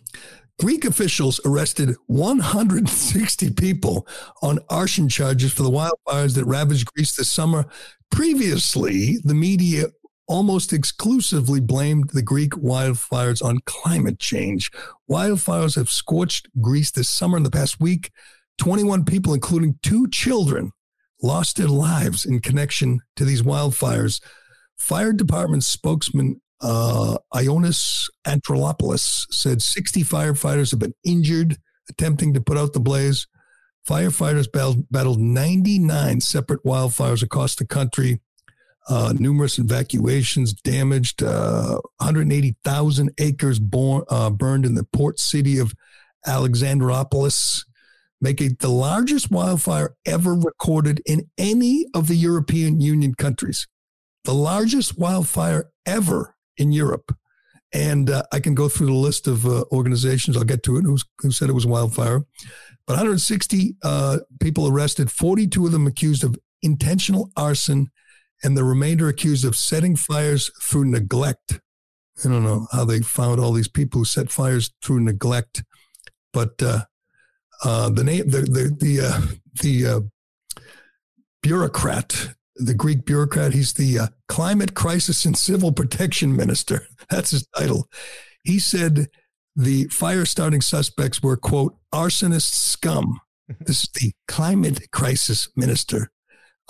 [0.60, 4.08] Greek officials arrested 160 people
[4.42, 7.66] on arson charges for the wildfires that ravaged Greece this summer.
[8.10, 9.88] Previously, the media
[10.28, 14.72] almost exclusively blamed the Greek wildfires on climate change.
[15.10, 18.12] Wildfires have scorched Greece this summer in the past week.
[18.58, 20.72] 21 people, including two children,
[21.22, 24.22] lost their lives in connection to these wildfires.
[24.76, 31.58] Fire department spokesman uh, Ioannis Antrolopoulos said 60 firefighters have been injured
[31.90, 33.28] attempting to put out the blaze.
[33.88, 38.20] Firefighters battled, battled 99 separate wildfires across the country.
[38.90, 45.74] Uh, numerous evacuations damaged, uh, 180,000 acres born, uh, burned in the port city of
[46.26, 47.66] Alexandroupolis,
[48.22, 53.68] making the largest wildfire ever recorded in any of the European Union countries.
[54.24, 57.16] The largest wildfire ever in Europe.
[57.74, 60.38] And uh, I can go through the list of uh, organizations.
[60.38, 60.84] I'll get to it.
[60.84, 62.22] Who's, who said it was wildfire?
[62.86, 67.88] But 160 uh, people arrested, 42 of them accused of intentional arson,
[68.44, 71.60] and the remainder accused of setting fires through neglect.
[72.24, 75.64] I don't know how they found all these people who set fires through neglect,
[76.32, 76.86] but uh,
[77.64, 79.22] uh, the name, the the the uh,
[79.62, 80.10] the
[81.42, 83.54] bureaucrat, the Greek bureaucrat.
[83.54, 86.88] He's the uh, climate crisis and civil protection minister.
[87.10, 87.88] That's his title.
[88.44, 89.08] He said
[89.56, 93.20] the fire starting suspects were quote arsonist scum.
[93.62, 96.12] This is the climate crisis minister.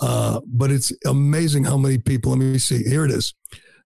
[0.00, 2.32] Uh, but it's amazing how many people.
[2.32, 2.84] Let me see.
[2.84, 3.34] Here it is.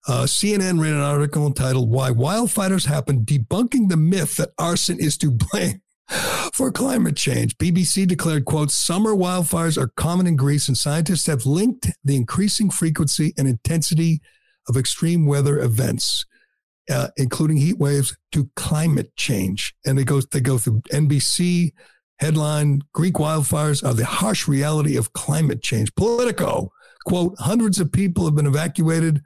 [0.06, 5.16] Uh, CNN ran an article entitled "Why Wildfires Happen: Debunking the Myth That Arson Is
[5.18, 5.81] to Blame."
[6.52, 7.56] For climate change.
[7.58, 12.70] BBC declared, quote, summer wildfires are common in Greece and scientists have linked the increasing
[12.70, 14.20] frequency and intensity
[14.68, 16.24] of extreme weather events,
[16.90, 19.74] uh, including heat waves, to climate change.
[19.84, 21.72] And they go, they go through NBC
[22.18, 25.92] headline, Greek wildfires are the harsh reality of climate change.
[25.96, 26.70] Politico,
[27.04, 29.22] quote, hundreds of people have been evacuated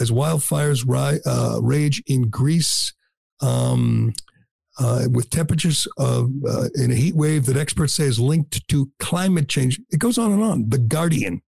[0.00, 2.94] as wildfires ri- uh, rage in Greece.
[3.42, 4.14] Um,
[4.80, 6.24] uh, with temperatures uh,
[6.74, 9.78] in a heat wave that experts say is linked to climate change.
[9.90, 10.70] It goes on and on.
[10.70, 11.42] The Guardian.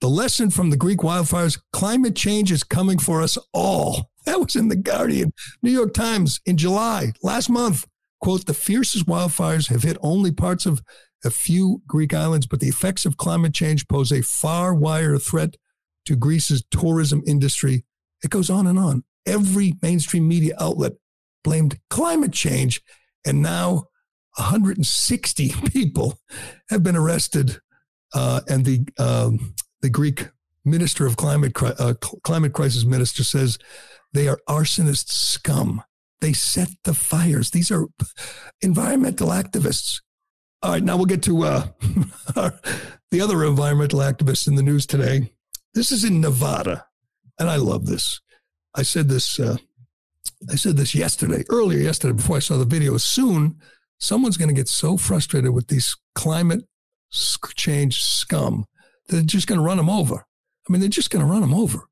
[0.00, 4.10] The lesson from the Greek wildfires climate change is coming for us all.
[4.24, 5.32] That was in The Guardian.
[5.64, 7.88] New York Times in July, last month,
[8.20, 10.80] quote, the fiercest wildfires have hit only parts of
[11.24, 15.56] a few Greek islands, but the effects of climate change pose a far wider threat
[16.04, 17.84] to Greece's tourism industry.
[18.22, 19.02] It goes on and on.
[19.26, 20.92] Every mainstream media outlet
[21.44, 22.80] blamed climate change.
[23.24, 23.88] And now
[24.36, 26.18] 160 people
[26.70, 27.58] have been arrested.
[28.14, 30.28] Uh, and the, um, the Greek
[30.64, 33.58] minister of climate, uh, climate crisis minister says
[34.12, 35.82] they are arsonist scum.
[36.20, 37.50] They set the fires.
[37.50, 37.86] These are
[38.60, 40.00] environmental activists.
[40.62, 41.66] All right, now we'll get to uh,
[43.10, 45.32] the other environmental activists in the news today.
[45.74, 46.86] This is in Nevada,
[47.38, 48.20] and I love this.
[48.74, 49.56] I said this uh,
[50.50, 52.96] I said this yesterday, earlier yesterday, before I saw the video.
[52.96, 53.56] Soon,
[53.98, 56.64] someone's going to get so frustrated with these climate
[57.56, 58.64] change scum
[59.08, 60.14] they're just going to run them over.
[60.16, 61.84] I mean, they're just going to run them over.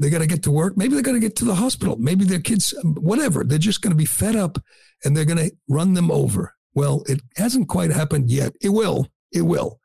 [0.00, 0.76] They got to get to work.
[0.76, 1.96] Maybe they're going to get to the hospital.
[1.98, 3.44] Maybe their kids, whatever.
[3.44, 4.58] They're just going to be fed up
[5.04, 6.54] and they're going to run them over.
[6.74, 8.52] Well, it hasn't quite happened yet.
[8.60, 9.08] It will.
[9.32, 9.80] It will.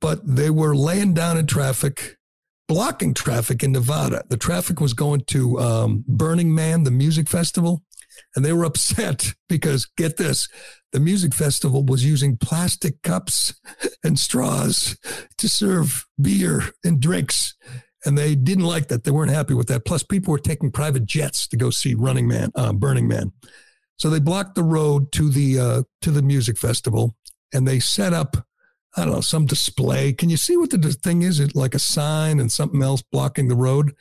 [0.00, 2.16] But they were laying down in traffic
[2.68, 4.24] blocking traffic in Nevada.
[4.28, 7.82] The traffic was going to um, Burning Man, the music festival,
[8.34, 10.48] and they were upset because get this,
[10.92, 13.54] the music festival was using plastic cups
[14.04, 14.96] and straws
[15.38, 17.54] to serve beer and drinks.
[18.04, 19.02] And they didn't like that.
[19.02, 19.84] They weren't happy with that.
[19.84, 23.32] Plus, people were taking private jets to go see Running Man, uh, Burning Man.
[23.98, 27.16] So they blocked the road to the uh, to the music festival,
[27.52, 28.36] and they set up
[28.96, 30.12] I don't know, some display.
[30.12, 31.38] Can you see what the thing is?
[31.38, 33.94] It like a sign and something else blocking the road.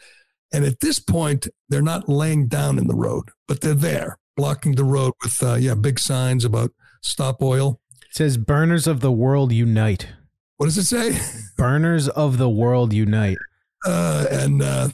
[0.53, 4.75] And at this point, they're not laying down in the road, but they're there blocking
[4.75, 6.71] the road with, uh, yeah, big signs about
[7.01, 7.81] stop oil.
[8.09, 10.07] It says burners of the world unite.
[10.57, 11.19] What does it say?
[11.57, 13.37] Burners of the world unite.
[13.87, 14.89] Uh, and uh,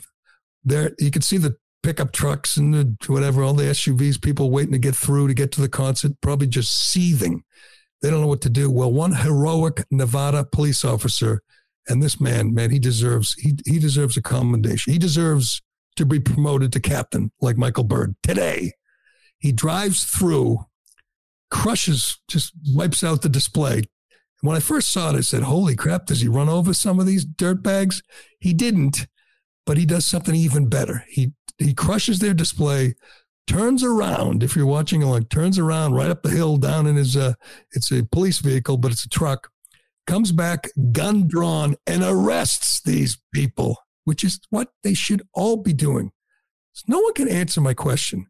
[0.64, 4.72] there you can see the pickup trucks and the, whatever, all the SUVs, people waiting
[4.72, 7.42] to get through to get to the concert, probably just seething
[8.02, 8.70] they don't know what to do.
[8.70, 11.42] Well, one heroic Nevada police officer,
[11.88, 14.92] and this man, man, he deserves he he deserves a commendation.
[14.92, 15.62] He deserves
[15.96, 18.72] to be promoted to captain like Michael Byrd today.
[19.38, 20.66] He drives through,
[21.50, 23.82] crushes, just wipes out the display.
[24.40, 26.06] When I first saw it, I said, "Holy crap!
[26.06, 28.02] Does he run over some of these dirt bags?"
[28.40, 29.06] He didn't,
[29.64, 31.04] but he does something even better.
[31.08, 32.94] He he crushes their display,
[33.46, 37.16] turns around if you're watching along turns around right up the hill down in his
[37.16, 37.34] uh
[37.72, 39.50] it's a police vehicle but it's a truck
[40.06, 45.72] comes back gun drawn and arrests these people which is what they should all be
[45.72, 46.10] doing.
[46.72, 48.26] So no one can answer my question.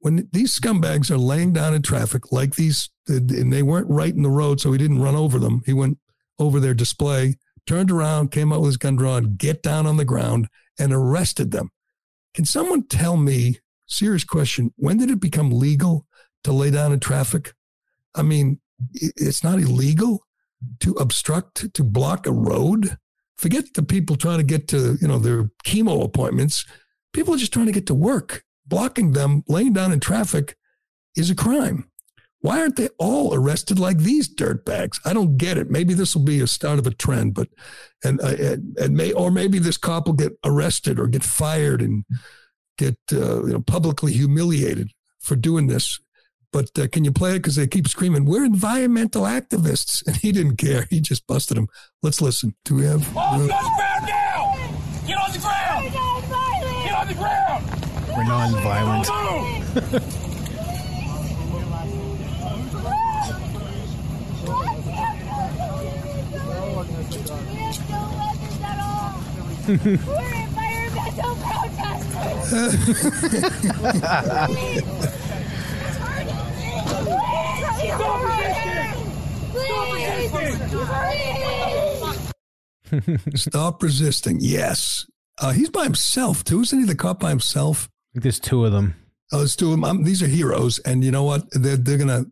[0.00, 4.22] When these scumbags are laying down in traffic like these and they weren't right in
[4.22, 5.62] the road so he didn't run over them.
[5.66, 5.98] He went
[6.38, 7.36] over their display
[7.66, 11.50] turned around came out with his gun drawn get down on the ground and arrested
[11.50, 11.70] them.
[12.32, 13.58] Can someone tell me
[13.88, 14.72] serious question.
[14.76, 16.06] When did it become legal
[16.44, 17.54] to lay down in traffic?
[18.14, 18.60] I mean,
[18.92, 20.24] it's not illegal
[20.80, 22.96] to obstruct, to block a road.
[23.36, 26.64] Forget the people trying to get to, you know, their chemo appointments.
[27.12, 28.44] People are just trying to get to work.
[28.66, 30.56] Blocking them, laying down in traffic
[31.16, 31.90] is a crime.
[32.40, 35.00] Why aren't they all arrested like these dirtbags?
[35.04, 35.70] I don't get it.
[35.70, 37.48] Maybe this will be a start of a trend, but
[38.04, 41.82] and uh, and, and may or maybe this cop will get arrested or get fired
[41.82, 42.04] and
[42.78, 45.98] get uh, you know, publicly humiliated for doing this.
[46.50, 47.40] But uh, can you play it?
[47.40, 50.86] Because they keep screaming, "We're environmental activists," and he didn't care.
[50.88, 51.68] He just busted him.
[52.02, 52.54] Let's listen.
[52.64, 53.06] Do we have?
[53.14, 54.54] Oh, uh, get on the ground now!
[55.06, 55.92] Get on the ground!
[56.84, 57.64] Get on the ground!
[58.16, 59.08] We're non-violent.
[59.68, 60.00] We're
[69.68, 70.37] environmental
[83.34, 84.38] Stop resisting.
[84.40, 85.06] Yes.
[85.38, 86.60] Uh, he's by himself, too.
[86.62, 87.88] Isn't he the cop by himself?
[88.14, 88.94] There's two of them.
[89.32, 89.84] Oh, there's two of them.
[89.84, 90.78] Um, these are heroes.
[90.80, 91.44] And you know what?
[91.52, 92.26] They're, they're going to,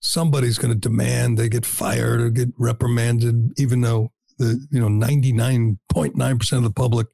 [0.00, 4.88] somebody's going to demand they get fired or get reprimanded, even though the, you know,
[4.88, 7.06] 99.9% of the public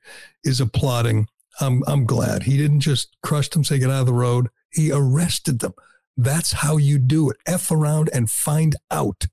[0.45, 1.29] is applauding
[1.61, 4.49] I'm I'm glad he didn't just crush them, say get out of the road.
[4.73, 5.75] He arrested them.
[6.17, 7.37] That's how you do it.
[7.47, 9.27] F around and find out.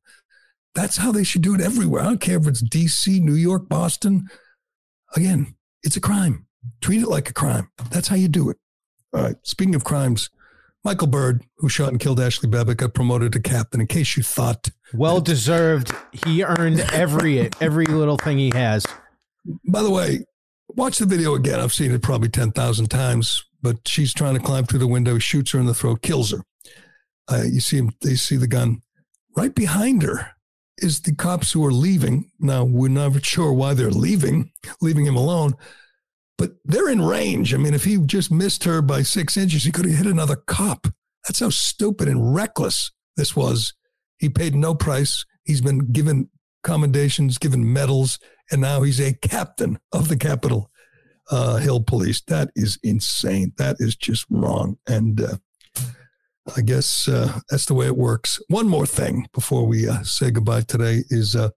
[0.73, 2.01] That's how they should do it everywhere.
[2.01, 4.27] I don't care if it's DC, New York, Boston.
[5.15, 6.47] Again, it's a crime.
[6.81, 7.71] Treat it like a crime.
[7.91, 8.57] That's how you do it.
[9.13, 9.35] All right.
[9.43, 10.29] Speaking of crimes,
[10.83, 13.81] Michael Byrd, who shot and killed Ashley Babbitt, got promoted to captain.
[13.81, 15.91] In case you thought, well deserved.
[16.25, 18.85] He earned every every little thing he has.
[19.67, 20.25] By the way,
[20.69, 21.59] watch the video again.
[21.59, 25.51] I've seen it probably 10,000 times, but she's trying to climb through the window, shoots
[25.51, 26.43] her in the throat, kills her.
[27.31, 28.81] Uh, you see him, they see the gun.
[29.35, 30.31] Right behind her
[30.77, 32.31] is the cops who are leaving.
[32.39, 34.51] Now, we're not sure why they're leaving,
[34.81, 35.53] leaving him alone,
[36.37, 37.53] but they're in range.
[37.53, 40.35] I mean, if he just missed her by six inches, he could have hit another
[40.35, 40.87] cop.
[41.27, 43.73] That's how stupid and reckless this was.
[44.17, 45.25] He paid no price.
[45.43, 46.29] He's been given
[46.63, 48.19] commendations, given medals,
[48.51, 50.71] and now he's a captain of the Capitol
[51.31, 52.21] uh, Hill Police.
[52.21, 53.53] That is insane.
[53.57, 54.77] That is just wrong.
[54.87, 55.37] And uh,
[56.55, 58.39] I guess uh, that's the way it works.
[58.49, 61.49] One more thing before we uh, say goodbye today is uh,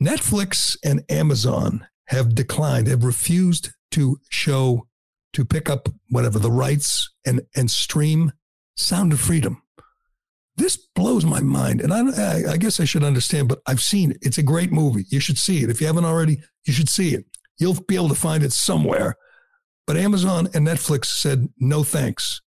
[0.00, 4.86] Netflix and Amazon have declined, have refused to show,
[5.32, 8.32] to pick up whatever the rights and and stream
[8.76, 9.62] Sound of Freedom.
[10.62, 14.18] This blows my mind, and I, I guess I should understand, but I've seen it.
[14.22, 15.04] It's a great movie.
[15.08, 15.70] You should see it.
[15.70, 17.24] If you haven't already, you should see it.
[17.58, 19.16] You'll be able to find it somewhere.
[19.88, 22.40] But Amazon and Netflix said no thanks.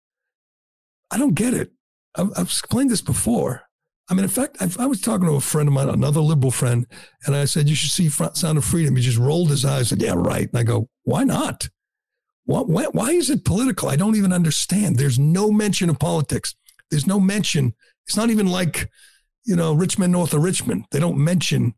[1.10, 1.72] I don't get it.
[2.14, 3.62] I've, I've explained this before.
[4.08, 6.52] I mean, in fact, I, I was talking to a friend of mine, another liberal
[6.52, 6.86] friend,
[7.26, 8.94] and I said, You should see Sound of Freedom.
[8.94, 10.48] He just rolled his eyes and said, Yeah, right.
[10.48, 11.68] And I go, Why not?
[12.44, 13.88] Why, why is it political?
[13.88, 14.98] I don't even understand.
[14.98, 16.54] There's no mention of politics.
[16.92, 17.74] There's no mention.
[18.06, 18.90] It's not even like,
[19.44, 20.86] you know, Rich Men North of Richmond.
[20.90, 21.74] They don't mention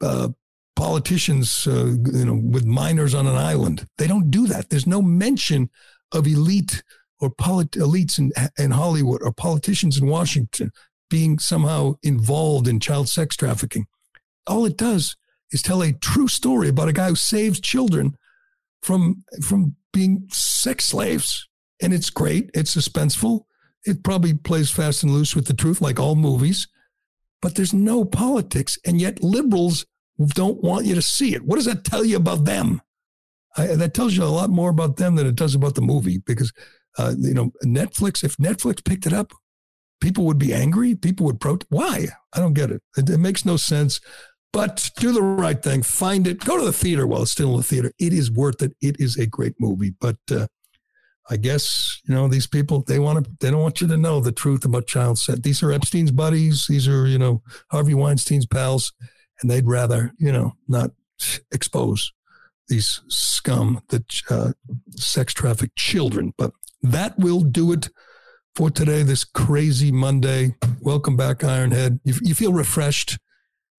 [0.00, 0.28] uh,
[0.76, 3.86] politicians, uh, you know, with minors on an island.
[3.98, 4.70] They don't do that.
[4.70, 5.70] There's no mention
[6.12, 6.82] of elite
[7.20, 10.70] or polit- elites in, in Hollywood or politicians in Washington
[11.10, 13.86] being somehow involved in child sex trafficking.
[14.46, 15.16] All it does
[15.52, 18.16] is tell a true story about a guy who saves children
[18.82, 21.48] from from being sex slaves.
[21.80, 22.50] And it's great.
[22.54, 23.44] It's suspenseful.
[23.84, 26.68] It probably plays fast and loose with the truth, like all movies.
[27.42, 29.84] But there's no politics, and yet liberals
[30.18, 31.44] don't want you to see it.
[31.44, 32.80] What does that tell you about them?
[33.56, 36.18] I, that tells you a lot more about them than it does about the movie
[36.18, 36.52] because
[36.98, 38.24] uh, you know Netflix.
[38.24, 39.32] If Netflix picked it up,
[40.00, 40.94] people would be angry.
[40.94, 41.66] People would protest.
[41.70, 42.08] Why?
[42.32, 42.82] I don't get it.
[42.96, 43.10] it.
[43.10, 44.00] It makes no sense.
[44.52, 45.82] But do the right thing.
[45.82, 46.44] Find it.
[46.44, 47.92] Go to the theater while it's still in the theater.
[47.98, 48.72] It is worth it.
[48.80, 49.92] It is a great movie.
[50.00, 50.46] But uh,
[51.30, 52.82] I guess you know these people.
[52.82, 53.30] They want to.
[53.40, 55.40] They don't want you to know the truth about child sex.
[55.40, 56.66] These are Epstein's buddies.
[56.68, 58.92] These are you know Harvey Weinstein's pals,
[59.40, 60.90] and they'd rather you know not
[61.50, 62.12] expose
[62.68, 64.52] these scum that uh,
[64.96, 66.34] sex traffic children.
[66.36, 66.52] But
[66.82, 67.88] that will do it
[68.54, 69.02] for today.
[69.02, 70.54] This crazy Monday.
[70.80, 72.00] Welcome back, Ironhead.
[72.04, 73.18] You, you feel refreshed.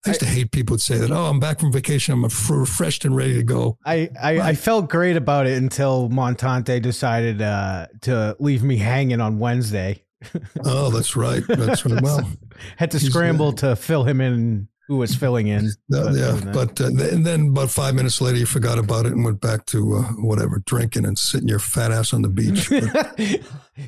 [0.05, 1.11] I used to hate people would say that.
[1.11, 2.13] Oh, I'm back from vacation.
[2.13, 3.77] I'm refreshed and ready to go.
[3.85, 9.21] I, I, I felt great about it until Montante decided uh, to leave me hanging
[9.21, 10.03] on Wednesday.
[10.65, 11.43] oh, that's right.
[11.47, 12.01] That's right.
[12.01, 12.29] Well,
[12.77, 15.71] had to scramble to fill him in who was filling in.
[15.89, 19.41] yeah, but uh, and then about five minutes later, you forgot about it and went
[19.41, 22.69] back to uh, whatever drinking and sitting your fat ass on the beach.
[22.69, 23.41] But,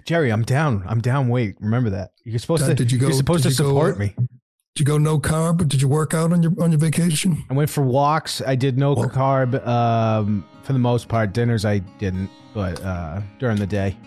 [0.06, 0.84] Gerry, I'm down.
[0.88, 2.12] I'm down Wait, Remember that.
[2.24, 2.74] You're supposed to.
[2.74, 3.08] Did you go?
[3.08, 4.16] You're supposed to support go, me.
[4.78, 5.58] Did you go no carb?
[5.58, 7.44] But did you work out on your on your vacation?
[7.50, 8.44] I went for walks.
[8.46, 11.34] I did no well, carb um, for the most part.
[11.34, 13.98] Dinners I didn't, but uh, during the day.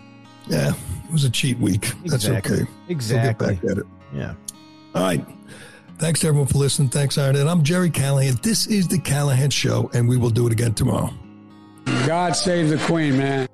[0.47, 1.91] Yeah, it was a cheat week.
[2.05, 2.65] That's okay.
[2.87, 3.17] Exactly.
[3.17, 3.85] We'll get back at it.
[4.13, 4.33] Yeah.
[4.95, 5.25] All right.
[5.97, 6.87] Thanks everyone for listening.
[6.87, 7.35] Thanks, Iron.
[7.35, 8.39] And I'm Gerry Callahan.
[8.41, 11.13] This is the Callahan Show, and we will do it again tomorrow.
[12.07, 13.49] God save the Queen, man.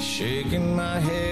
[0.00, 1.31] Shaking my head and